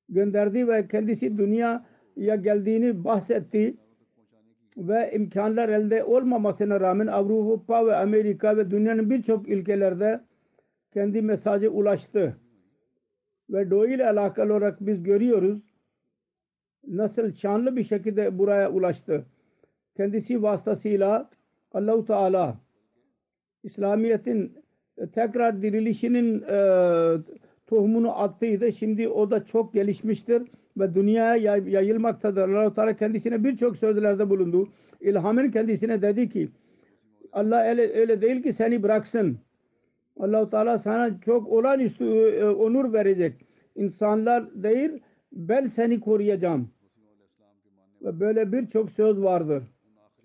gönderdi 0.08 0.68
ve 0.68 0.88
kendisi 0.88 1.38
dünyaya 1.38 2.36
geldiğini 2.36 3.04
bahsetti 3.04 3.76
ve 4.78 5.10
imkanlar 5.14 5.68
elde 5.68 6.04
olmamasına 6.04 6.80
rağmen 6.80 7.06
Avrupa 7.06 7.86
ve 7.86 7.96
Amerika 7.96 8.56
ve 8.56 8.70
dünyanın 8.70 9.10
birçok 9.10 9.48
ülkelerde 9.48 10.20
kendi 10.94 11.22
mesajı 11.22 11.70
ulaştı. 11.70 12.36
Ve 13.50 13.70
Doğu 13.70 13.86
ile 13.86 14.08
alakalı 14.10 14.52
olarak 14.52 14.80
biz 14.80 15.02
görüyoruz 15.02 15.62
nasıl 16.86 17.32
şanlı 17.32 17.76
bir 17.76 17.84
şekilde 17.84 18.38
buraya 18.38 18.70
ulaştı. 18.72 19.24
Kendisi 19.96 20.42
vasıtasıyla 20.42 21.30
Allahu 21.72 22.04
Teala 22.04 22.60
İslamiyet'in 23.62 24.52
tekrar 25.14 25.62
dirilişinin 25.62 26.42
e, 26.42 26.58
tohumunu 27.66 28.18
attıydı. 28.18 28.72
Şimdi 28.72 29.08
o 29.08 29.30
da 29.30 29.44
çok 29.44 29.74
gelişmiştir 29.74 30.42
ve 30.78 30.94
dünyaya 30.94 31.56
yayılmaktadır. 31.56 32.48
Allah-u 32.48 32.74
Teala 32.74 32.96
kendisine 32.96 33.44
birçok 33.44 33.76
sözlerde 33.76 34.30
bulundu. 34.30 34.68
İlhamın 35.00 35.50
kendisine 35.50 36.02
dedi 36.02 36.28
ki 36.28 36.48
Allah 37.32 37.64
öyle, 37.64 37.92
öyle 38.00 38.22
değil 38.22 38.42
ki 38.42 38.52
seni 38.52 38.82
bıraksın. 38.82 39.38
Allah-u 40.20 40.48
Teala 40.48 40.78
sana 40.78 41.20
çok 41.20 41.48
olağanüstü 41.48 42.04
e, 42.04 42.44
onur 42.44 42.92
verecek. 42.92 43.34
İnsanlar 43.76 44.62
değil 44.62 44.90
ben 45.32 45.66
seni 45.66 46.00
koruyacağım. 46.00 46.70
Ve 48.02 48.20
böyle 48.20 48.52
birçok 48.52 48.90
söz 48.90 49.22
vardır. 49.22 49.62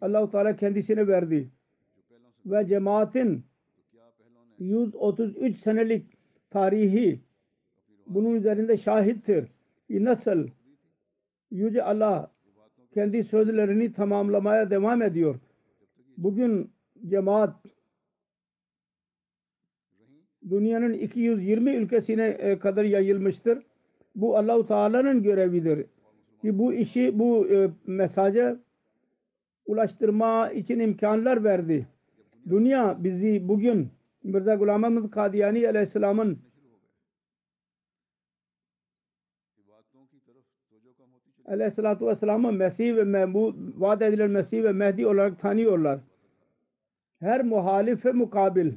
Allah-u 0.01 0.31
Teala 0.31 0.55
kendisine 0.55 1.07
verdi. 1.07 1.49
Ve 2.45 2.67
cemaatin 2.67 3.43
133 4.59 5.57
senelik 5.57 6.17
tarihi 6.49 7.19
bunun 8.07 8.35
üzerinde 8.35 8.77
şahittir. 8.77 9.47
Nasıl 9.89 10.47
Yüce 11.51 11.83
Allah 11.83 12.31
kendi 12.93 13.23
sözlerini 13.23 13.93
tamamlamaya 13.93 14.69
devam 14.69 15.01
ediyor. 15.01 15.35
Bugün 16.17 16.71
cemaat 17.07 17.55
dünyanın 20.49 20.93
220 20.93 21.75
ülkesine 21.75 22.27
e, 22.27 22.59
kadar 22.59 22.83
yayılmıştır. 22.83 23.59
Bu 24.15 24.37
Allahu 24.37 24.67
Teala'nın 24.67 25.23
görevidir. 25.23 25.85
Ki 26.41 26.59
bu 26.59 26.73
işi, 26.73 27.19
bu 27.19 27.47
e, 27.47 27.69
mesajı 27.87 28.59
ulaştırma 29.65 30.49
için 30.49 30.79
imkanlar 30.79 31.43
verdi. 31.43 31.87
Dünya 32.49 32.97
bizi 33.03 33.47
bugün 33.47 33.89
Mirza 34.23 34.55
Ghulam 34.55 34.83
Ahmad 34.83 35.09
Kadiyani 35.09 35.67
Aleyhisselam'ın 35.69 36.39
Aleyhisselatü 41.45 42.07
Vesselam'ı 42.07 42.51
Mesih 42.51 42.95
ve 42.95 43.03
Mehmud, 43.03 43.55
vaat 43.77 44.01
edilen 44.01 44.29
Mesih 44.29 44.63
ve 44.63 44.71
Mehdi 44.71 45.07
olarak 45.07 45.39
tanıyorlar. 45.39 45.99
Her 47.19 47.43
muhalife 47.43 48.11
mukabil, 48.11 48.71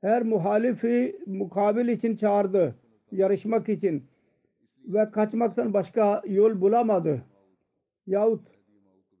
her 0.00 0.22
muhalifi 0.22 1.20
mukabil 1.26 1.88
için 1.88 2.16
çağırdı, 2.16 2.74
yarışmak 3.12 3.68
için 3.68 4.04
ve 4.86 5.10
kaçmaktan 5.10 5.74
başka 5.74 6.22
yol 6.26 6.60
bulamadı. 6.60 7.22
Yahut 8.06 8.40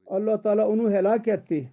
Allah 0.06 0.42
Teala 0.42 0.68
onu 0.68 0.90
helak 0.90 1.28
etti. 1.28 1.72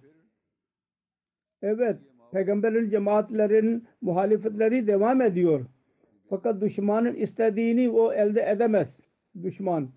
Evet, 1.62 1.96
peygamberin 2.32 2.90
cemaatlerin 2.90 3.86
muhalifetleri 4.00 4.86
devam 4.86 5.22
ediyor. 5.22 5.66
Fakat 6.30 6.60
düşmanın 6.60 7.14
istediğini 7.14 7.90
o 7.90 8.12
elde 8.12 8.50
edemez. 8.50 8.98
Düşman. 9.42 9.88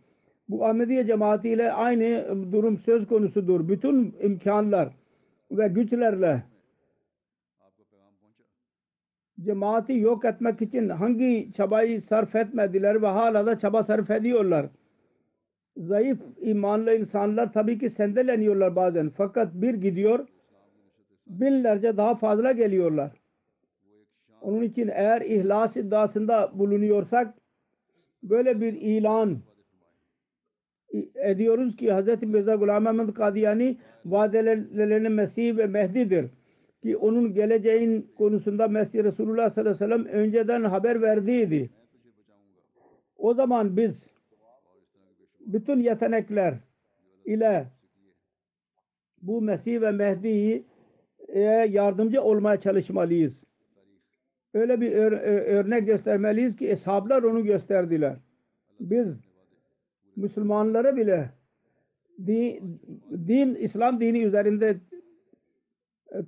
Bu 0.49 0.65
Ahmediye 0.65 1.07
cemaatiyle 1.07 1.71
aynı 1.71 2.27
durum 2.51 2.77
söz 2.77 3.07
konusudur. 3.07 3.67
Bütün 3.67 4.15
imkanlar 4.21 4.89
ve 5.51 5.67
güçlerle 5.67 6.43
cemaati 9.41 9.93
yok 9.93 10.25
etmek 10.25 10.61
için 10.61 10.89
hangi 10.89 11.51
çabayı 11.53 12.01
sarf 12.01 12.35
etmediler 12.35 13.01
ve 13.01 13.07
hala 13.07 13.45
da 13.45 13.59
çaba 13.59 13.83
sarf 13.83 14.11
ediyorlar. 14.11 14.65
Zayıf 15.77 16.19
imanlı 16.41 16.95
insanlar 16.95 17.53
tabii 17.53 17.79
ki 17.79 17.89
sendeleniyorlar 17.89 18.75
bazen. 18.75 19.09
Fakat 19.09 19.53
bir 19.53 19.73
gidiyor 19.73 20.27
binlerce 21.27 21.97
daha 21.97 22.15
fazla 22.15 22.51
geliyorlar. 22.51 23.11
Onun 24.41 24.61
için 24.61 24.87
eğer 24.93 25.21
ihlas 25.21 25.77
iddiasında 25.77 26.51
bulunuyorsak 26.53 27.33
böyle 28.23 28.61
bir 28.61 28.73
ilan 28.73 29.37
ediyoruz 31.15 31.75
ki 31.75 31.93
Hz. 31.93 32.23
Mirza 32.23 32.55
Ghulam 32.55 32.87
Ahmad 32.87 33.13
Kadiyani 33.13 33.77
vadelerinin 34.05 35.11
Mesih 35.11 35.57
ve 35.57 35.65
Mehdi'dir. 35.65 36.25
Ki 36.83 36.97
onun 36.97 37.33
geleceğin 37.33 38.11
konusunda 38.17 38.67
Mesih 38.67 39.03
Resulullah 39.03 39.49
sallallahu 39.49 39.83
aleyhi 39.83 40.03
ve 40.03 40.09
sellem 40.09 40.21
önceden 40.23 40.63
haber 40.63 41.01
verdiydi. 41.01 41.69
O 43.17 43.33
zaman 43.33 43.77
biz 43.77 44.03
bütün 45.39 45.79
yetenekler 45.79 46.53
ile 47.25 47.65
bu 49.21 49.41
Mesih 49.41 49.81
ve 49.81 49.91
Mehdi'yi 49.91 50.65
yardımcı 51.69 52.21
olmaya 52.21 52.59
çalışmalıyız. 52.59 53.43
Öyle 54.53 54.81
bir 54.81 54.91
ör 54.91 55.11
örnek 55.55 55.85
göstermeliyiz 55.85 56.55
ki 56.55 56.69
eshablar 56.69 57.23
onu 57.23 57.43
gösterdiler. 57.43 58.15
Biz 58.79 59.07
Müslümanlara 60.15 60.95
bile 60.95 61.29
din, 62.27 62.79
din 63.27 63.55
İslam 63.55 63.99
dini 63.99 64.23
üzerinde 64.23 64.77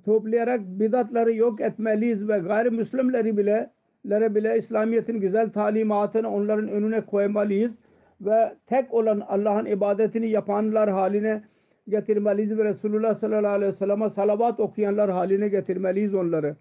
toplayarak 0.04 0.60
bidatları 0.60 1.34
yok 1.34 1.60
etmeliyiz 1.60 2.28
ve 2.28 2.38
gayrimüslimleri 2.38 3.36
bile 3.36 3.70
lere 4.10 4.34
bile 4.34 4.58
İslamiyet'in 4.58 5.20
güzel 5.20 5.50
talimatını 5.50 6.34
onların 6.34 6.68
önüne 6.68 7.00
koymalıyız 7.00 7.74
ve 8.20 8.54
tek 8.66 8.94
olan 8.94 9.20
Allah'ın 9.20 9.66
ibadetini 9.66 10.28
yapanlar 10.28 10.90
haline 10.90 11.42
getirmeliyiz 11.88 12.58
ve 12.58 12.64
Resulullah 12.64 13.14
sallallahu 13.14 13.52
aleyhi 13.52 13.72
ve 13.72 13.76
sellem'e 13.76 14.10
salavat 14.10 14.60
okuyanlar 14.60 15.10
haline 15.10 15.48
getirmeliyiz 15.48 16.14
onları. 16.14 16.56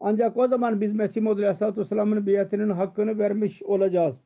Ancak 0.00 0.36
o 0.36 0.48
zaman 0.48 0.80
biz 0.80 0.94
Mesih 0.94 1.22
Muhammed 1.22 1.42
Aleyhisselatü 1.42 1.80
Vesselam'ın 1.80 2.26
biyetinin 2.26 2.70
hakkını 2.70 3.18
vermiş 3.18 3.62
olacağız. 3.62 4.16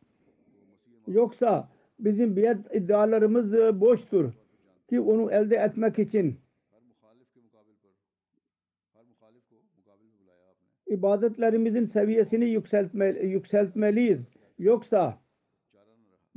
Yoksa 1.07 1.69
bizim 2.05 2.37
biyet 2.37 2.59
iddialarımız 2.75 3.53
boştur 3.81 4.33
ki 4.89 5.01
onu 5.01 5.33
elde 5.33 5.57
etmek 5.57 5.99
için 5.99 6.39
ibadetlerimizin 10.87 11.85
seviyesini 11.85 12.45
yükseltme, 12.45 13.09
yükseltmeliyiz. 13.09 14.29
Yoksa 14.59 15.19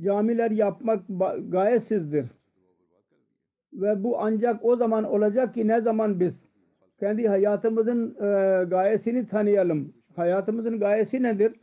camiler 0.02 0.52
yapmak 0.52 1.04
gayesizdir. 1.50 2.26
Ve 3.74 4.04
bu 4.04 4.20
ancak 4.20 4.66
o 4.66 4.76
zaman 4.76 5.04
olacak 5.04 5.54
ki 5.54 5.68
ne 5.68 5.82
zaman 5.82 6.20
biz 6.20 6.34
kendi 7.00 7.28
hayatımızın 7.28 8.16
e, 8.16 8.64
gayesini 8.64 9.28
tanıyalım. 9.28 9.94
Hayatımızın 10.16 10.80
gayesi 10.80 11.24
nedir? 11.24 11.54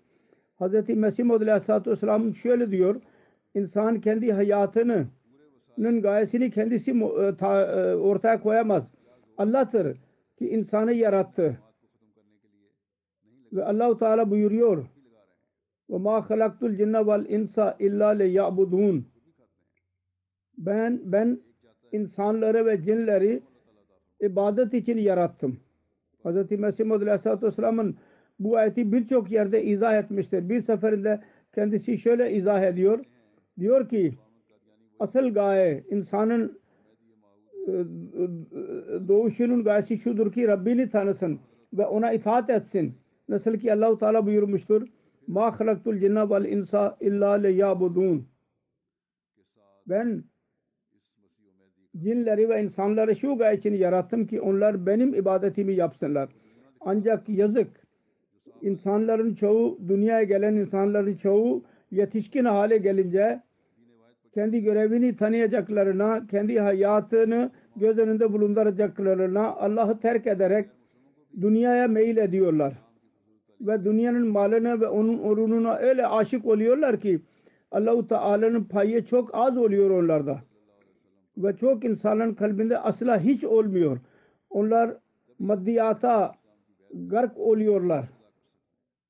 Hz. 0.60 0.88
Mesih 0.88 1.24
Maud 1.24 1.40
Aleyhisselatü 1.40 1.90
Vesselam 1.90 2.34
şöyle 2.34 2.70
diyor. 2.70 3.00
İnsan 3.54 4.00
kendi 4.00 4.32
hayatının 4.32 6.02
gayesini 6.02 6.50
kendisi 6.50 6.90
e, 6.90 6.94
e, 6.94 7.94
ortaya 7.94 8.40
koyamaz. 8.42 8.90
Allah'tır 9.38 9.96
ki 10.38 10.48
insanı 10.48 10.92
yarattı. 10.92 11.58
Ve 13.52 13.64
Allahu 13.64 13.98
Teala 13.98 14.30
buyuruyor. 14.30 14.84
Ve 15.90 15.98
ma 15.98 16.30
halaktul 16.30 16.76
cinne 16.76 17.06
vel 17.06 17.26
insa 17.28 17.76
illa 17.78 18.08
le 18.08 18.24
ya'budun. 18.24 19.06
Ben 20.58 21.00
ben 21.04 21.40
insanları 21.92 22.66
ve 22.66 22.82
cinleri 22.82 23.42
ibadet 24.20 24.74
için 24.74 24.98
yarattım. 24.98 25.60
Hz. 26.24 26.50
Mesih 26.50 26.84
Muhammed 26.84 27.06
Aleyhisselatü 27.06 27.46
Vesselam'ın 27.46 27.96
bu 28.38 28.56
ayeti 28.56 28.92
birçok 28.92 29.30
yerde 29.30 29.64
izah 29.64 29.94
etmiştir. 29.94 30.48
Bir 30.48 30.60
seferinde 30.60 31.20
kendisi 31.54 31.98
şöyle 31.98 32.32
izah 32.32 32.62
ediyor. 32.62 33.04
Diyor 33.58 33.88
ki 33.88 34.18
asıl 35.00 35.34
gaye 35.34 35.84
insanın 35.90 36.60
e, 37.68 37.72
doğuşunun 39.08 39.64
gayesi 39.64 39.98
şudur 39.98 40.32
ki 40.32 40.48
Rabbini 40.48 40.90
tanısın 40.90 41.40
ve 41.72 41.86
ona 41.86 42.12
itaat 42.12 42.50
etsin. 42.50 42.94
Nasıl 43.28 43.56
ki 43.58 43.72
Allah-u 43.72 43.98
Teala 43.98 44.26
buyurmuştur. 44.26 44.88
Ma 45.26 45.60
halaktul 45.60 45.98
cinne 45.98 46.30
vel 46.30 46.44
insa 46.44 46.96
illa 47.00 47.30
le 47.32 47.48
yabudun. 47.48 48.26
Ben 49.86 50.24
cinleri 51.96 52.48
ve 52.48 52.62
insanları 52.62 53.16
şu 53.16 53.36
gaye 53.38 53.56
için 53.56 53.74
yarattım 53.74 54.26
ki 54.26 54.40
onlar 54.40 54.86
benim 54.86 55.14
ibadetimi 55.14 55.74
yapsınlar. 55.74 56.28
Ancak 56.80 57.28
yazık 57.28 57.68
insanların 58.62 59.34
çoğu 59.34 59.78
dünyaya 59.88 60.22
gelen 60.22 60.54
insanların 60.54 61.14
çoğu 61.16 61.64
yetişkin 61.92 62.44
hale 62.44 62.78
gelince 62.78 63.40
kendi 64.34 64.62
görevini 64.62 65.16
tanıyacaklarına, 65.16 66.26
kendi 66.26 66.60
hayatını 66.60 67.50
göz 67.76 67.98
önünde 67.98 68.32
bulunduracaklarına 68.32 69.46
Allah'ı 69.46 70.00
terk 70.00 70.26
ederek 70.26 70.68
dünyaya 71.40 71.88
meyil 71.88 72.16
ediyorlar. 72.16 72.74
Ve 73.60 73.84
dünyanın 73.84 74.26
malına 74.26 74.80
ve 74.80 74.88
onun 74.88 75.18
orununa 75.18 75.76
öyle 75.76 76.06
aşık 76.06 76.46
oluyorlar 76.46 77.00
ki 77.00 77.20
Allah-u 77.70 78.08
Teala'nın 78.08 78.64
payı 78.64 79.04
çok 79.04 79.34
az 79.34 79.58
oluyor 79.58 79.90
onlarda. 79.90 80.40
Ve 81.36 81.56
çok 81.56 81.84
insanların 81.84 82.34
kalbinde 82.34 82.78
asla 82.78 83.20
hiç 83.20 83.44
olmuyor. 83.44 83.98
Onlar 84.50 84.96
maddiyata 85.38 86.34
gark 86.92 87.38
oluyorlar. 87.38 88.04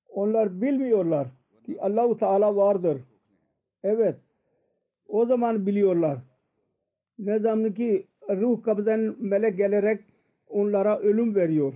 Onlar 0.09 0.63
bilmiyorlar 0.63 1.27
ki 1.73 1.81
Allah-u 1.81 2.19
Teala 2.19 2.57
vardır. 2.57 3.01
Evet. 3.85 4.17
O 5.09 5.27
zaman 5.27 5.67
biliyorlar. 5.67 6.19
Ne 7.19 7.39
zaman 7.39 7.75
ki 7.75 8.07
ruh 8.31 8.63
kabzen 8.63 9.15
melek 9.19 9.57
gelerek 9.57 10.01
onlara 10.49 10.99
ölüm 10.99 11.35
veriyor. 11.35 11.75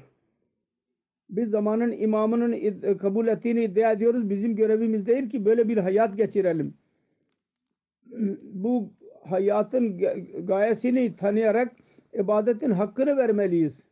Biz 1.31 1.51
zamanın 1.51 1.93
imamının 1.93 2.57
kabul 2.99 3.27
ettiğini 3.27 3.65
iddia 3.65 3.93
ediyoruz. 3.93 4.31
Bizim 4.31 4.57
görevimiz 4.57 5.07
değil 5.07 5.31
ki 5.31 5.45
böyle 5.45 5.69
bir 5.69 5.77
hayat 5.77 6.17
geçirelim. 6.17 6.75
Bu 8.43 8.91
hayatın 9.25 9.99
gayesini 10.47 11.17
tanıyarak 11.17 11.73
ibadetin 12.13 12.71
hakkını 12.71 13.17
vermeliyiz. 13.17 13.86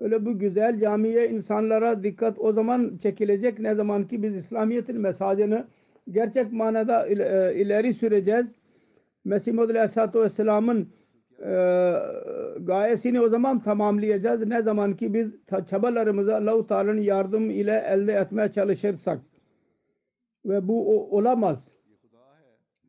Öyle 0.00 0.26
bu 0.26 0.38
güzel 0.38 0.80
camiye 0.80 1.28
insanlara 1.28 2.02
dikkat 2.02 2.38
o 2.38 2.52
zaman 2.52 2.98
çekilecek 3.02 3.58
ne 3.58 3.74
zaman 3.74 4.08
ki 4.08 4.22
biz 4.22 4.36
İslamiyet'in 4.36 5.00
mesajını 5.00 5.64
gerçek 6.10 6.52
manada 6.52 7.06
ileri 7.52 7.94
süreceğiz. 7.94 8.46
Mesih 9.24 9.52
Muhammed 9.52 9.74
Aleyhisselatü 9.74 10.20
Vesselam'ın 10.20 10.88
e, 11.38 11.52
gayesini 12.60 13.20
o 13.20 13.28
zaman 13.28 13.62
tamamlayacağız. 13.62 14.46
Ne 14.46 14.62
zaman 14.62 14.96
ki 14.96 15.14
biz 15.14 15.32
çabalarımızı 15.70 16.36
Allah-u 16.36 16.66
Teala'nın 16.66 17.00
yardım 17.00 17.50
ile 17.50 17.84
elde 17.88 18.12
etmeye 18.12 18.52
çalışırsak. 18.52 19.18
Ve 20.44 20.68
bu 20.68 21.06
olamaz. 21.16 21.68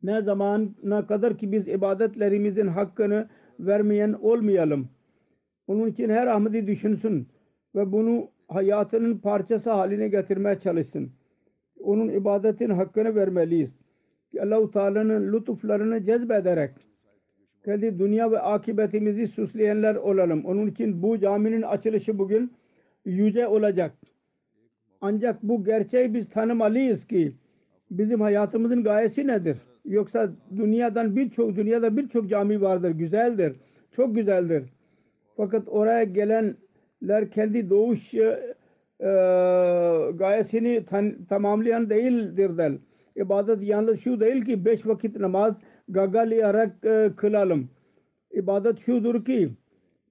Ne 0.02 0.22
zamana 0.22 1.06
kadar 1.08 1.38
ki 1.38 1.52
biz 1.52 1.68
ibadetlerimizin 1.68 2.66
hakkını 2.66 3.28
vermeyen 3.60 4.12
olmayalım. 4.12 4.88
Onun 5.72 5.86
için 5.86 6.08
her 6.08 6.26
Ahmedi 6.26 6.66
düşünsün 6.66 7.26
ve 7.74 7.92
bunu 7.92 8.28
hayatının 8.48 9.18
parçası 9.18 9.70
haline 9.70 10.08
getirmeye 10.08 10.58
çalışsın. 10.58 11.10
Onun 11.80 12.08
ibadetin 12.08 12.70
hakkını 12.70 13.14
vermeliyiz. 13.14 13.70
Ki 14.32 14.42
Allah-u 14.42 14.70
Teala'nın 14.70 15.32
lütuflarını 15.32 16.04
cezbederek 16.04 16.70
kendi 17.64 17.98
dünya 17.98 18.30
ve 18.30 18.40
akibetimizi 18.40 19.26
süsleyenler 19.26 19.94
olalım. 19.94 20.44
Onun 20.44 20.66
için 20.66 21.02
bu 21.02 21.18
caminin 21.18 21.62
açılışı 21.62 22.18
bugün 22.18 22.52
yüce 23.04 23.46
olacak. 23.46 23.92
Ancak 25.00 25.42
bu 25.42 25.64
gerçeği 25.64 26.14
biz 26.14 26.28
tanımalıyız 26.28 27.06
ki 27.06 27.32
bizim 27.90 28.20
hayatımızın 28.20 28.84
gayesi 28.84 29.26
nedir? 29.26 29.56
Yoksa 29.84 30.30
dünyadan 30.56 31.16
birçok 31.16 31.56
dünyada 31.56 31.96
birçok 31.96 32.30
cami 32.30 32.60
vardır. 32.60 32.90
Güzeldir. 32.90 33.56
Çok 33.96 34.14
güzeldir. 34.14 34.64
Fakat 35.42 35.68
oraya 35.68 36.04
gelenler 36.04 37.30
kendi 37.30 37.70
doğuş 37.70 38.14
e, 38.14 38.54
e, 39.00 39.10
gayesini 40.14 40.84
tan- 40.84 41.24
tamamlayan 41.28 41.90
değildirler. 41.90 42.72
İbadet 43.16 43.62
yalnız 43.62 44.00
şu 44.00 44.20
değil 44.20 44.44
ki 44.44 44.64
beş 44.64 44.86
vakit 44.86 45.16
namaz 45.16 45.54
gagalayarak 45.88 46.84
e, 46.84 47.10
kılalım. 47.16 47.68
İbadet 48.32 48.78
şudur 48.78 49.24
ki 49.24 49.50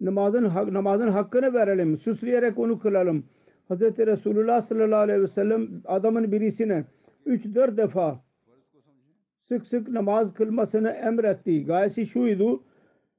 namazın 0.02 0.44
namazın 0.74 1.08
hakkını 1.08 1.54
verelim. 1.54 1.98
Süsleyerek 1.98 2.60
onu 2.60 2.80
kılalım. 2.80 3.24
Hz. 3.70 3.82
Resulullah 3.82 4.62
sallallahu 4.62 5.00
aleyhi 5.00 5.22
ve 5.22 5.28
sellem 5.28 5.68
adamın 5.86 6.32
birisine 6.32 6.84
üç 7.26 7.46
dört 7.56 7.78
defa 7.78 8.20
sık 9.48 9.68
sık 9.68 9.88
namaz 9.90 10.34
kılmasını 10.34 10.90
emretti. 10.90 11.66
Gayesi 11.66 12.06
şuydu. 12.06 12.64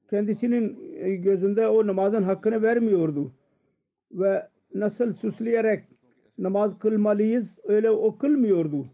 Kendisinin 0.09 0.92
gözünde 1.09 1.67
o 1.67 1.87
namazın 1.87 2.23
hakkını 2.23 2.61
vermiyordu. 2.61 3.31
Ve 4.11 4.47
nasıl 4.73 5.13
süsleyerek 5.13 5.83
namaz 6.37 6.79
kılmalıyız 6.79 7.59
öyle 7.63 7.91
o 7.91 8.17
kılmıyordu. 8.17 8.85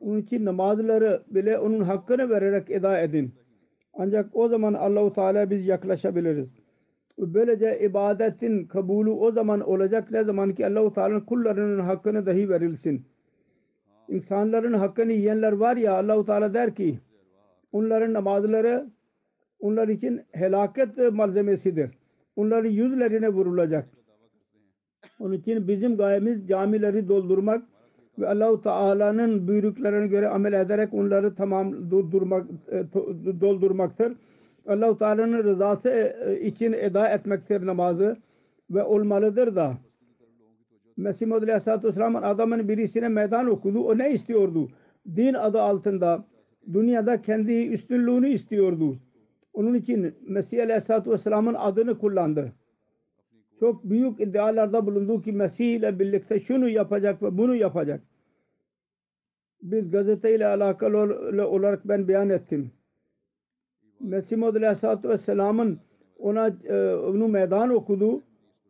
Onun 0.00 0.20
için 0.20 0.44
namazları 0.44 1.22
bile 1.28 1.58
onun 1.58 1.80
hakkını 1.80 2.30
vererek 2.30 2.70
eda 2.70 3.00
edin. 3.00 3.34
Ancak 3.94 4.36
o 4.36 4.48
zaman 4.48 4.74
Allahu 4.74 5.12
Teala 5.12 5.50
biz 5.50 5.66
yaklaşabiliriz. 5.66 6.48
Böylece 7.18 7.80
ibadetin 7.80 8.64
kabulü 8.64 9.10
o 9.10 9.32
zaman 9.32 9.60
olacak 9.60 10.10
ne 10.10 10.24
zaman 10.24 10.54
ki 10.54 10.66
Allahu 10.66 10.92
Teala'nın 10.92 11.20
kullarının 11.20 11.80
hakkını 11.80 12.26
dahi 12.26 12.48
verilsin. 12.50 13.06
İnsanların 14.08 14.72
hakkını 14.72 15.12
yiyenler 15.12 15.52
var 15.52 15.76
ya 15.76 15.94
Allahu 15.94 16.26
Teala 16.26 16.54
der 16.54 16.74
ki 16.74 16.98
onların 17.72 18.12
namazları 18.12 18.86
onlar 19.60 19.88
için 19.88 20.20
helaket 20.32 21.12
malzemesidir. 21.12 21.90
Onların 22.36 22.70
yüzlerine 22.70 23.28
vurulacak. 23.28 23.88
Onun 25.20 25.32
için 25.32 25.68
bizim 25.68 25.96
gayemiz 25.96 26.48
camileri 26.48 27.08
doldurmak 27.08 27.62
ve 28.18 28.28
Allahu 28.28 28.62
Teala'nın 28.62 29.48
buyruklarına 29.48 30.06
göre 30.06 30.28
amel 30.28 30.52
ederek 30.52 30.94
onları 30.94 31.34
tamam 31.34 31.90
doldurmak 31.90 32.46
e, 32.72 32.84
doldurmaktır. 33.40 34.12
Allahu 34.68 34.98
Teala'nın 34.98 35.44
rızası 35.44 35.88
e, 35.88 36.40
için 36.40 36.72
eda 36.72 37.08
etmektir 37.08 37.66
namazı 37.66 38.16
ve 38.70 38.84
olmalıdır 38.84 39.56
da. 39.56 39.74
Mesih 40.96 41.26
Muhammed 41.26 41.48
Aleyhisselatü 41.48 41.88
Vesselam'ın 41.88 42.22
adamın 42.22 42.68
birisine 42.68 43.08
meydan 43.08 43.46
okudu. 43.46 43.80
O 43.80 43.98
ne 43.98 44.12
istiyordu? 44.12 44.68
Din 45.16 45.34
adı 45.34 45.60
altında 45.60 46.24
dünyada 46.72 47.22
kendi 47.22 47.52
üstünlüğünü 47.52 48.28
istiyordu. 48.28 48.96
Onun 49.56 49.74
için 49.74 50.14
Mesih 50.26 50.62
Aleyhisselatü 50.62 51.10
Vesselam'ın 51.10 51.54
adını 51.54 51.98
kullandı. 51.98 52.52
Çok 53.60 53.84
büyük 53.84 54.20
iddialarda 54.20 54.86
bulundu 54.86 55.22
ki 55.22 55.32
Mesih 55.32 55.74
ile 55.74 55.98
birlikte 55.98 56.40
şunu 56.40 56.68
yapacak 56.68 57.22
ve 57.22 57.38
bunu 57.38 57.54
yapacak. 57.54 58.00
Biz 59.62 59.90
gazeteyle 59.90 60.46
alakalı 60.46 60.98
olarak 61.46 61.88
ben 61.88 62.08
beyan 62.08 62.28
ettim. 62.28 62.70
Mesih 64.00 64.36
Muhammed 64.36 64.56
Aleyhisselatü 64.56 65.08
Vesselam'ın 65.08 65.78
ona 66.18 66.48
e, 66.64 66.94
onu 66.94 67.28
meydan 67.28 67.70
okudu. 67.70 68.22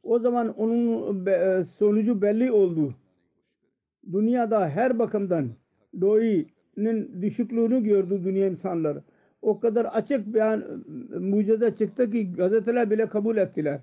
O 0.03 0.18
zaman 0.18 0.55
onun 0.59 1.26
be, 1.26 1.64
sonucu 1.78 2.22
belli 2.22 2.53
oldu. 2.53 2.95
Dünyada 4.12 4.68
her 4.68 4.99
bakımdan 4.99 5.49
doğunun 6.01 7.22
düşüklüğünü 7.22 7.84
gördü 7.84 8.20
dünya 8.24 8.49
insanları. 8.49 9.03
O 9.47 9.61
kadar 9.61 9.84
açık 9.84 10.26
beyan 10.26 10.64
mucize 11.20 11.74
çıktı 11.76 12.11
ki 12.11 12.32
gazeteler 12.32 12.90
bile 12.90 13.09
kabul 13.09 13.36
ettiler. 13.36 13.80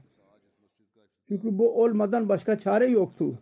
Çünkü 1.27 1.57
bu 1.57 1.83
olmadan 1.83 2.29
başka 2.29 2.57
çare 2.57 2.87
yoktu. 2.87 3.39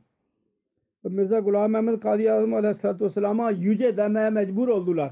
Mirza 1.03 1.39
Gulam 1.39 1.71
Mehmet 1.71 1.99
Kadi 1.99 2.31
Azam 2.31 2.53
Aleyhisselatü 2.53 3.05
Vesselam'a 3.05 3.51
yüce 3.51 3.97
demeye 3.97 4.29
mecbur 4.29 4.67
oldular. 4.67 5.11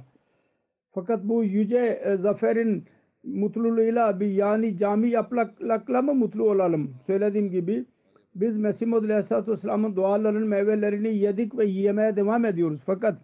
Fakat 0.91 1.23
bu 1.23 1.43
yüce 1.43 1.99
e, 2.03 2.17
zaferin 2.17 2.83
mutluluğuyla 3.23 4.19
bir 4.19 4.27
yani 4.27 4.77
cami 4.77 5.09
yapmakla 5.09 6.01
mı 6.01 6.13
mutlu 6.13 6.49
olalım? 6.49 6.95
Söylediğim 7.07 7.51
gibi 7.51 7.85
biz 8.35 8.57
Mesih 8.57 8.87
Muhammed 8.87 9.09
Aleyhisselatü 9.09 9.51
Vesselam'ın 9.51 9.95
dualarının 9.95 10.47
meyvelerini 10.47 11.17
yedik 11.17 11.57
ve 11.57 11.65
yemeye 11.65 12.15
devam 12.15 12.45
ediyoruz. 12.45 12.79
Fakat 12.85 13.17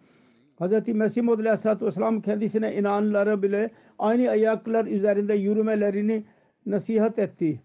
Hz. 0.60 0.88
Mesih 0.88 1.22
Muhammed 1.22 1.44
Aleyhisselatü 1.44 1.86
Vesselam 1.86 2.20
kendisine 2.22 2.74
inananlara 2.74 3.42
bile 3.42 3.70
aynı 3.98 4.30
ayaklar 4.30 4.84
üzerinde 4.86 5.34
yürümelerini 5.34 6.24
nasihat 6.66 7.18
etti. 7.18 7.62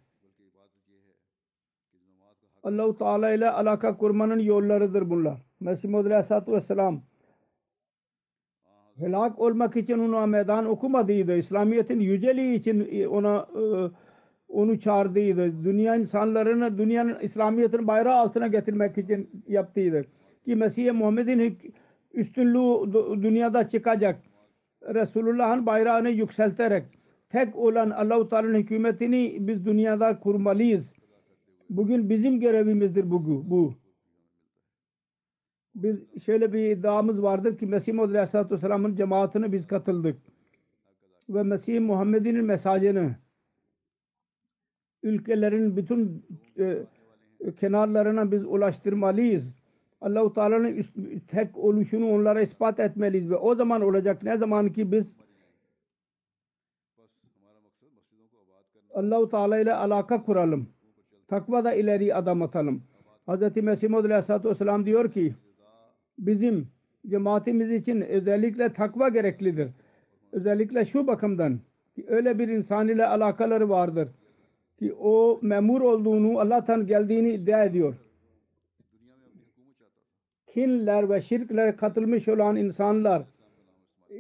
Allah-u 2.64 2.98
Teala 2.98 3.32
ile 3.32 3.50
alaka 3.50 3.98
kurmanın 3.98 4.40
yollarıdır 4.40 5.10
bunlar. 5.10 5.38
Mesih 5.60 5.90
Muhammed 5.90 6.12
Aleyhisselatü 6.12 6.52
Vesselam 6.52 7.02
helak 8.98 9.40
olmak 9.40 9.76
için 9.76 10.00
ona 10.00 10.26
meydan 10.26 10.66
okumadıydı. 10.66 11.38
İslamiyet'in 11.38 12.00
yüceliği 12.00 12.60
için 12.60 13.06
ona 13.06 13.48
onu 14.50 14.80
çağırdıydı. 14.80 15.64
Dünya 15.64 15.96
insanlarını 15.96 16.78
dünyanın 16.78 17.20
İslamiyet'in 17.20 17.88
bayrağı 17.88 18.16
altına 18.16 18.48
getirmek 18.48 18.98
için 18.98 19.30
yaptıydı. 19.48 20.06
Ki 20.46 20.56
Mesih 20.56 20.94
Muhammed'in 20.94 21.58
üstünlüğü 22.14 22.94
dünyada 23.24 23.70
çıkacak. 23.70 24.24
Resulullah'ın 24.82 25.66
bayrağını 25.66 26.10
yükselterek 26.10 26.86
tek 27.30 27.56
olan 27.56 27.90
Allah-u 27.90 28.30
Teala'nın 28.30 28.56
hükümetini 28.56 29.38
biz 29.40 29.66
dünyada 29.66 30.20
kurmalıyız. 30.20 30.94
Bugün 31.70 32.10
bizim 32.10 32.40
görevimizdir 32.40 33.12
bu. 33.12 33.50
bu. 33.50 33.74
Biz 35.76 36.24
şöyle 36.26 36.54
bir 36.54 36.70
iddiamız 36.70 37.24
vardır 37.24 37.58
ki 37.58 37.66
Mesih 37.66 37.94
Muhammed 37.94 38.16
Aleyhisselatü 38.16 38.56
Vesselam'ın 38.56 38.96
cemaatine 38.96 39.52
biz 39.52 39.68
katıldık. 39.68 40.18
Ve 41.30 41.44
Mesih 41.44 41.80
Muhammed'in 41.80 42.46
mesajını 42.46 43.16
ülkelerin 45.04 45.78
bütün 45.78 46.26
e, 46.60 46.78
kenarlarına 47.60 48.32
biz 48.32 48.46
ulaştırmalıyız. 48.46 49.61
Allah-u 50.02 50.34
Teala'nın 50.34 50.84
tek 51.28 51.58
oluşunu 51.58 52.14
onlara 52.14 52.42
ispat 52.42 52.80
etmeliyiz 52.80 53.30
ve 53.30 53.36
o 53.36 53.56
zaman 53.56 53.82
olacak 53.82 54.24
ne 54.24 54.38
zaman 54.38 54.74
ki 54.74 54.92
biz 54.92 55.06
Allah-u 58.94 59.30
Teala 59.30 59.60
ile 59.60 59.74
alaka 59.74 60.24
kuralım. 60.24 60.70
Takvada 61.28 61.74
ileri 61.74 62.16
adım 62.16 62.42
atalım. 62.42 62.84
Hz. 63.28 63.56
Mesih 63.56 63.90
Muhammed 63.90 64.12
Aleyhisselatü 64.12 64.50
Vesselam 64.50 64.86
diyor 64.86 65.12
ki 65.12 65.36
bizim 66.18 66.68
cemaatimiz 67.08 67.72
için 67.72 68.02
özellikle 68.02 68.74
takva 68.74 69.10
gereklidir. 69.10 69.70
Özellikle 70.32 70.86
şu 70.86 71.08
bakımdan 71.08 71.60
ki 71.96 72.06
öyle 72.08 72.40
bir 72.40 72.48
insan 72.48 72.88
ile 72.88 73.06
alakaları 73.06 73.70
vardır 73.70 74.10
ki 74.80 74.94
o 74.94 75.40
memur 75.42 75.82
olduğunu 75.82 76.40
Allah'tan 76.40 76.88
geldiğini 76.88 77.30
iddia 77.30 77.64
ediyor. 77.64 77.96
Kinler 80.54 81.10
ve 81.10 81.22
şirklere 81.22 81.76
katılmış 81.76 82.28
olan 82.28 82.56
insanlar 82.56 83.24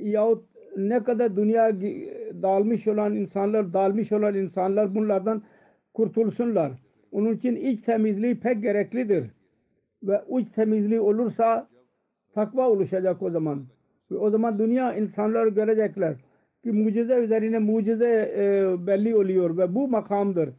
yahut 0.02 0.46
ne 0.78 1.04
kadar 1.04 1.36
dünya 1.36 1.82
dalmış 2.42 2.88
olan 2.88 3.16
insanlar, 3.16 3.74
dalmış 3.74 4.12
olan 4.12 4.36
insanlar 4.36 4.96
bunlardan 4.96 5.42
kurtulsunlar. 5.94 6.72
Onun 7.12 7.34
için 7.34 7.56
iç 7.56 7.82
temizliği 7.82 8.40
pek 8.40 8.62
gereklidir. 8.62 9.26
Ve 10.04 10.22
iç 10.40 10.48
temizliği 10.56 11.00
olursa 11.00 11.68
takva 12.34 12.70
oluşacak 12.70 13.22
o 13.22 13.30
zaman. 13.30 13.66
Ve 14.12 14.18
o 14.18 14.30
zaman 14.30 14.60
dünya 14.60 14.96
insanlar 14.96 15.48
görecekler 15.48 16.16
ki 16.64 16.72
mucize 16.72 17.16
üzerine 17.16 17.60
mucize 17.60 18.34
e, 18.38 18.76
belli 18.88 19.16
oluyor 19.16 19.58
ve 19.58 19.76
bu 19.76 19.88
makamdır 19.88 20.50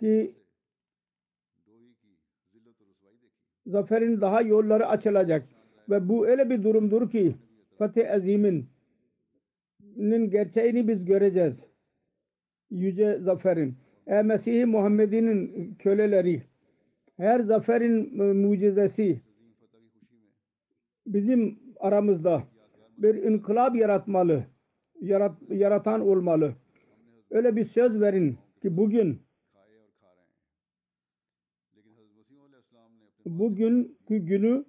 ki 0.00 0.34
zaferin 3.66 4.20
daha 4.20 4.42
yolları 4.42 4.86
açılacak 4.86 5.48
ve 5.90 6.08
bu 6.08 6.26
öyle 6.26 6.50
bir 6.50 6.62
durumdur 6.62 7.10
ki 7.10 7.34
Fatih 7.78 8.12
Azim'in 8.12 8.68
gerçeğini 10.30 10.88
biz 10.88 11.04
göreceğiz. 11.04 11.66
yüce 12.70 13.18
zaferin. 13.18 13.76
Ey 14.06 14.22
Mesih-i 14.22 14.66
Muhammed'in 14.66 15.74
köleleri 15.78 16.42
her 17.16 17.40
zaferin 17.40 18.20
e, 18.20 18.32
mucizesi 18.32 19.20
bizim 21.06 21.58
aramızda 21.80 22.42
bir 22.98 23.14
inkılap 23.14 23.76
yaratmalı. 23.76 24.44
Yarat, 25.00 25.32
yaratan 25.50 26.00
olmalı. 26.00 26.52
Öyle 27.30 27.56
bir 27.56 27.64
söz 27.64 28.00
verin 28.00 28.38
ki 28.62 28.76
bugün 28.76 29.20
bugünkü 33.26 34.18
günü 34.18 34.64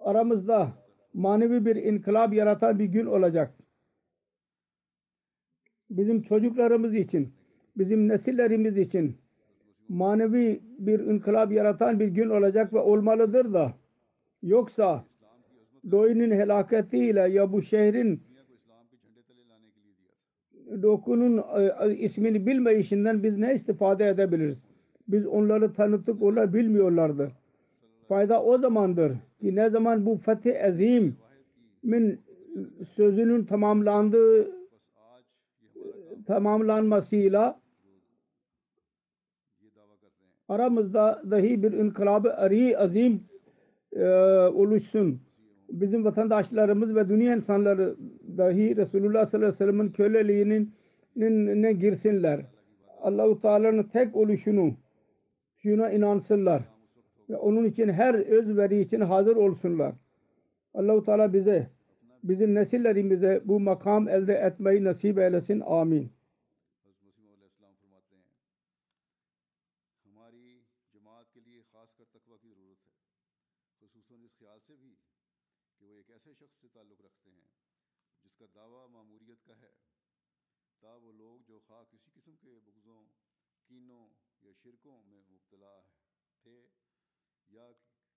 aramızda 0.00 0.72
manevi 1.14 1.66
bir 1.66 1.76
inkılap 1.76 2.34
yaratan 2.34 2.78
bir 2.78 2.84
gün 2.84 3.06
olacak. 3.06 3.54
Bizim 5.90 6.22
çocuklarımız 6.22 6.94
için, 6.94 7.34
bizim 7.76 8.08
nesillerimiz 8.08 8.78
için 8.78 9.18
manevi 9.88 10.60
bir 10.78 11.00
inkılap 11.00 11.52
yaratan 11.52 12.00
bir 12.00 12.08
gün 12.08 12.30
olacak 12.30 12.72
ve 12.72 12.78
olmalıdır 12.78 13.52
da. 13.52 13.74
Yoksa 14.42 15.04
Doğu'nun 15.90 16.30
helaketiyle 16.30 17.20
ya 17.20 17.52
bu 17.52 17.62
şehrin 17.62 18.22
dokunun 20.82 21.44
e, 21.80 21.94
ismini 21.96 22.46
bilmeyişinden 22.46 23.22
biz 23.22 23.38
ne 23.38 23.54
istifade 23.54 24.08
edebiliriz? 24.08 24.58
Biz 25.08 25.26
onları 25.26 25.72
tanıttık, 25.72 26.22
onlar 26.22 26.54
bilmiyorlardı. 26.54 27.30
Fayda 28.08 28.42
o 28.42 28.58
zamandır 28.58 29.12
ki 29.40 29.56
ne 29.56 29.70
zaman 29.70 30.06
bu 30.06 30.16
fetih 30.16 30.64
azimin 30.64 32.20
sözünün 32.96 33.44
tamamlandığı 33.44 34.50
tamamlanmasıyla 36.26 37.60
aramızda 40.48 41.22
dahi 41.30 41.62
bir 41.62 41.72
inkılabı 41.72 42.34
ari 42.34 42.78
azim 42.78 43.24
e, 43.92 44.04
oluşsun. 44.54 45.20
Bizim 45.70 46.04
vatandaşlarımız 46.04 46.94
ve 46.94 47.08
dünya 47.08 47.36
insanları 47.36 47.96
dahi 48.36 48.76
Resulullah 48.76 49.26
sallallahu 49.26 49.48
aleyhi 49.48 49.52
ve 49.52 49.66
sellem'in 49.66 49.88
köleliğinin 49.92 50.74
ne 51.62 51.72
girsinler. 51.72 52.40
Allahu 53.00 53.40
Teala'nın 53.40 53.82
tek 53.82 54.16
oluşunu 54.16 54.74
şuna 55.64 55.90
inansınlar. 55.90 56.62
Ve 57.30 57.36
onun 57.36 57.64
için 57.64 57.88
her 57.88 58.14
özveri 58.14 58.80
için 58.80 59.00
hazır 59.00 59.36
olsunlar. 59.36 59.94
Allahu 60.74 61.04
Teala 61.04 61.32
bize 61.32 61.70
bizim 62.24 62.54
nesillerimize 62.54 63.42
bu 63.44 63.60
makam 63.60 64.08
elde 64.08 64.34
etmeyi 64.34 64.84
nasip 64.84 65.18
eylesin. 65.18 65.60
Amin. 65.60 66.10
یا 84.44 84.52
شرکوں 84.52 85.02
میں 85.04 85.22
مبتلا 85.30 85.82
تھے 86.42 86.68
یا 87.48 87.72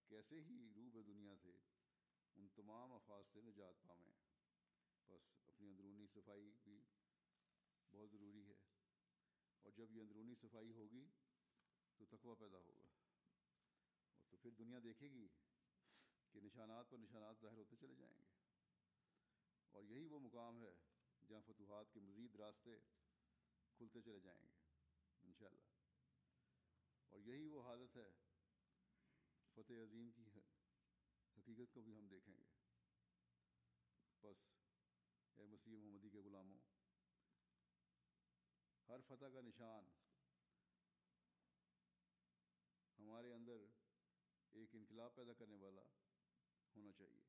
کیسے 0.08 0.42
ہی 0.42 0.70
روب 0.76 1.08
دنیا 1.08 1.36
تھے، 1.36 1.58
ان 2.36 2.48
تمام 2.56 2.94
افاظ 2.94 3.26
سے 3.34 3.42
نجات 3.42 3.76
پامیں۔ 3.88 4.14
بس 5.08 5.22
اپنی 5.46 5.70
اندرونی 5.70 6.08
صفائی 6.08 6.52
بھی 6.64 6.84
بہت 7.92 8.12
ضروری 8.12 8.48
ہے۔ 8.48 8.56
اور 9.62 9.72
جب 9.72 9.92
یہ 9.92 10.02
اندرونی 10.02 10.36
صفائی 10.36 10.72
ہوگی 10.72 11.08
تو 11.98 12.06
تقوی 12.06 12.36
پیدا 12.40 12.58
ہوگا۔ 12.58 12.86
اور 14.20 14.30
تو 14.30 14.38
پھر 14.38 14.52
دنیا 14.52 14.80
دیکھے 14.84 15.10
گی 15.10 15.28
کہ 16.32 16.42
نشانات 16.42 16.90
پر 16.90 16.98
نشانات 16.98 17.36
ظاہر 17.42 17.58
ہوتے 17.58 17.76
چلے 17.76 17.96
جائیں 17.96 18.18
گے۔ 18.18 18.26
اور 19.72 19.84
یہی 19.84 20.08
وہ 20.08 20.20
مقام 20.20 20.60
ہے 20.60 20.76
جہاں 21.28 21.42
فتوحات 21.46 21.94
کے 21.94 22.00
مزید 22.00 22.36
راستے 22.36 22.72
کھلتے 23.74 24.02
چلے 24.02 24.20
جائیں 24.20 24.42
گے، 24.42 24.54
انشاءاللہ۔ 25.24 25.77
اور 27.18 27.26
یہی 27.26 27.48
وہ 27.48 27.62
حالت 27.64 27.98
ہے۔ 27.98 28.10
فتح 29.54 29.74
عظیم 29.74 30.12
کی 30.12 30.30
حقیقت 31.38 31.74
کو 31.74 31.82
بھی 31.82 31.98
ہم 31.98 32.08
دیکھیں 32.08 32.38
گے۔ 32.38 32.44
بس، 34.24 34.38
اے 35.36 35.46
مسیح 35.46 35.78
محمدی 35.78 36.10
کے 36.10 36.20
غلاموں، 36.20 36.60
ہر 38.90 39.02
فتح 39.08 39.26
کا 39.26 39.42
نشان 39.42 39.90
ہمارے 43.00 43.34
اندر 43.34 43.66
ایک 44.52 44.76
انقلاب 44.76 45.16
پیدا 45.16 45.34
کرنے 45.34 45.56
والا 45.56 45.86
ہونا 46.76 46.92
چاہیے۔ 46.92 47.22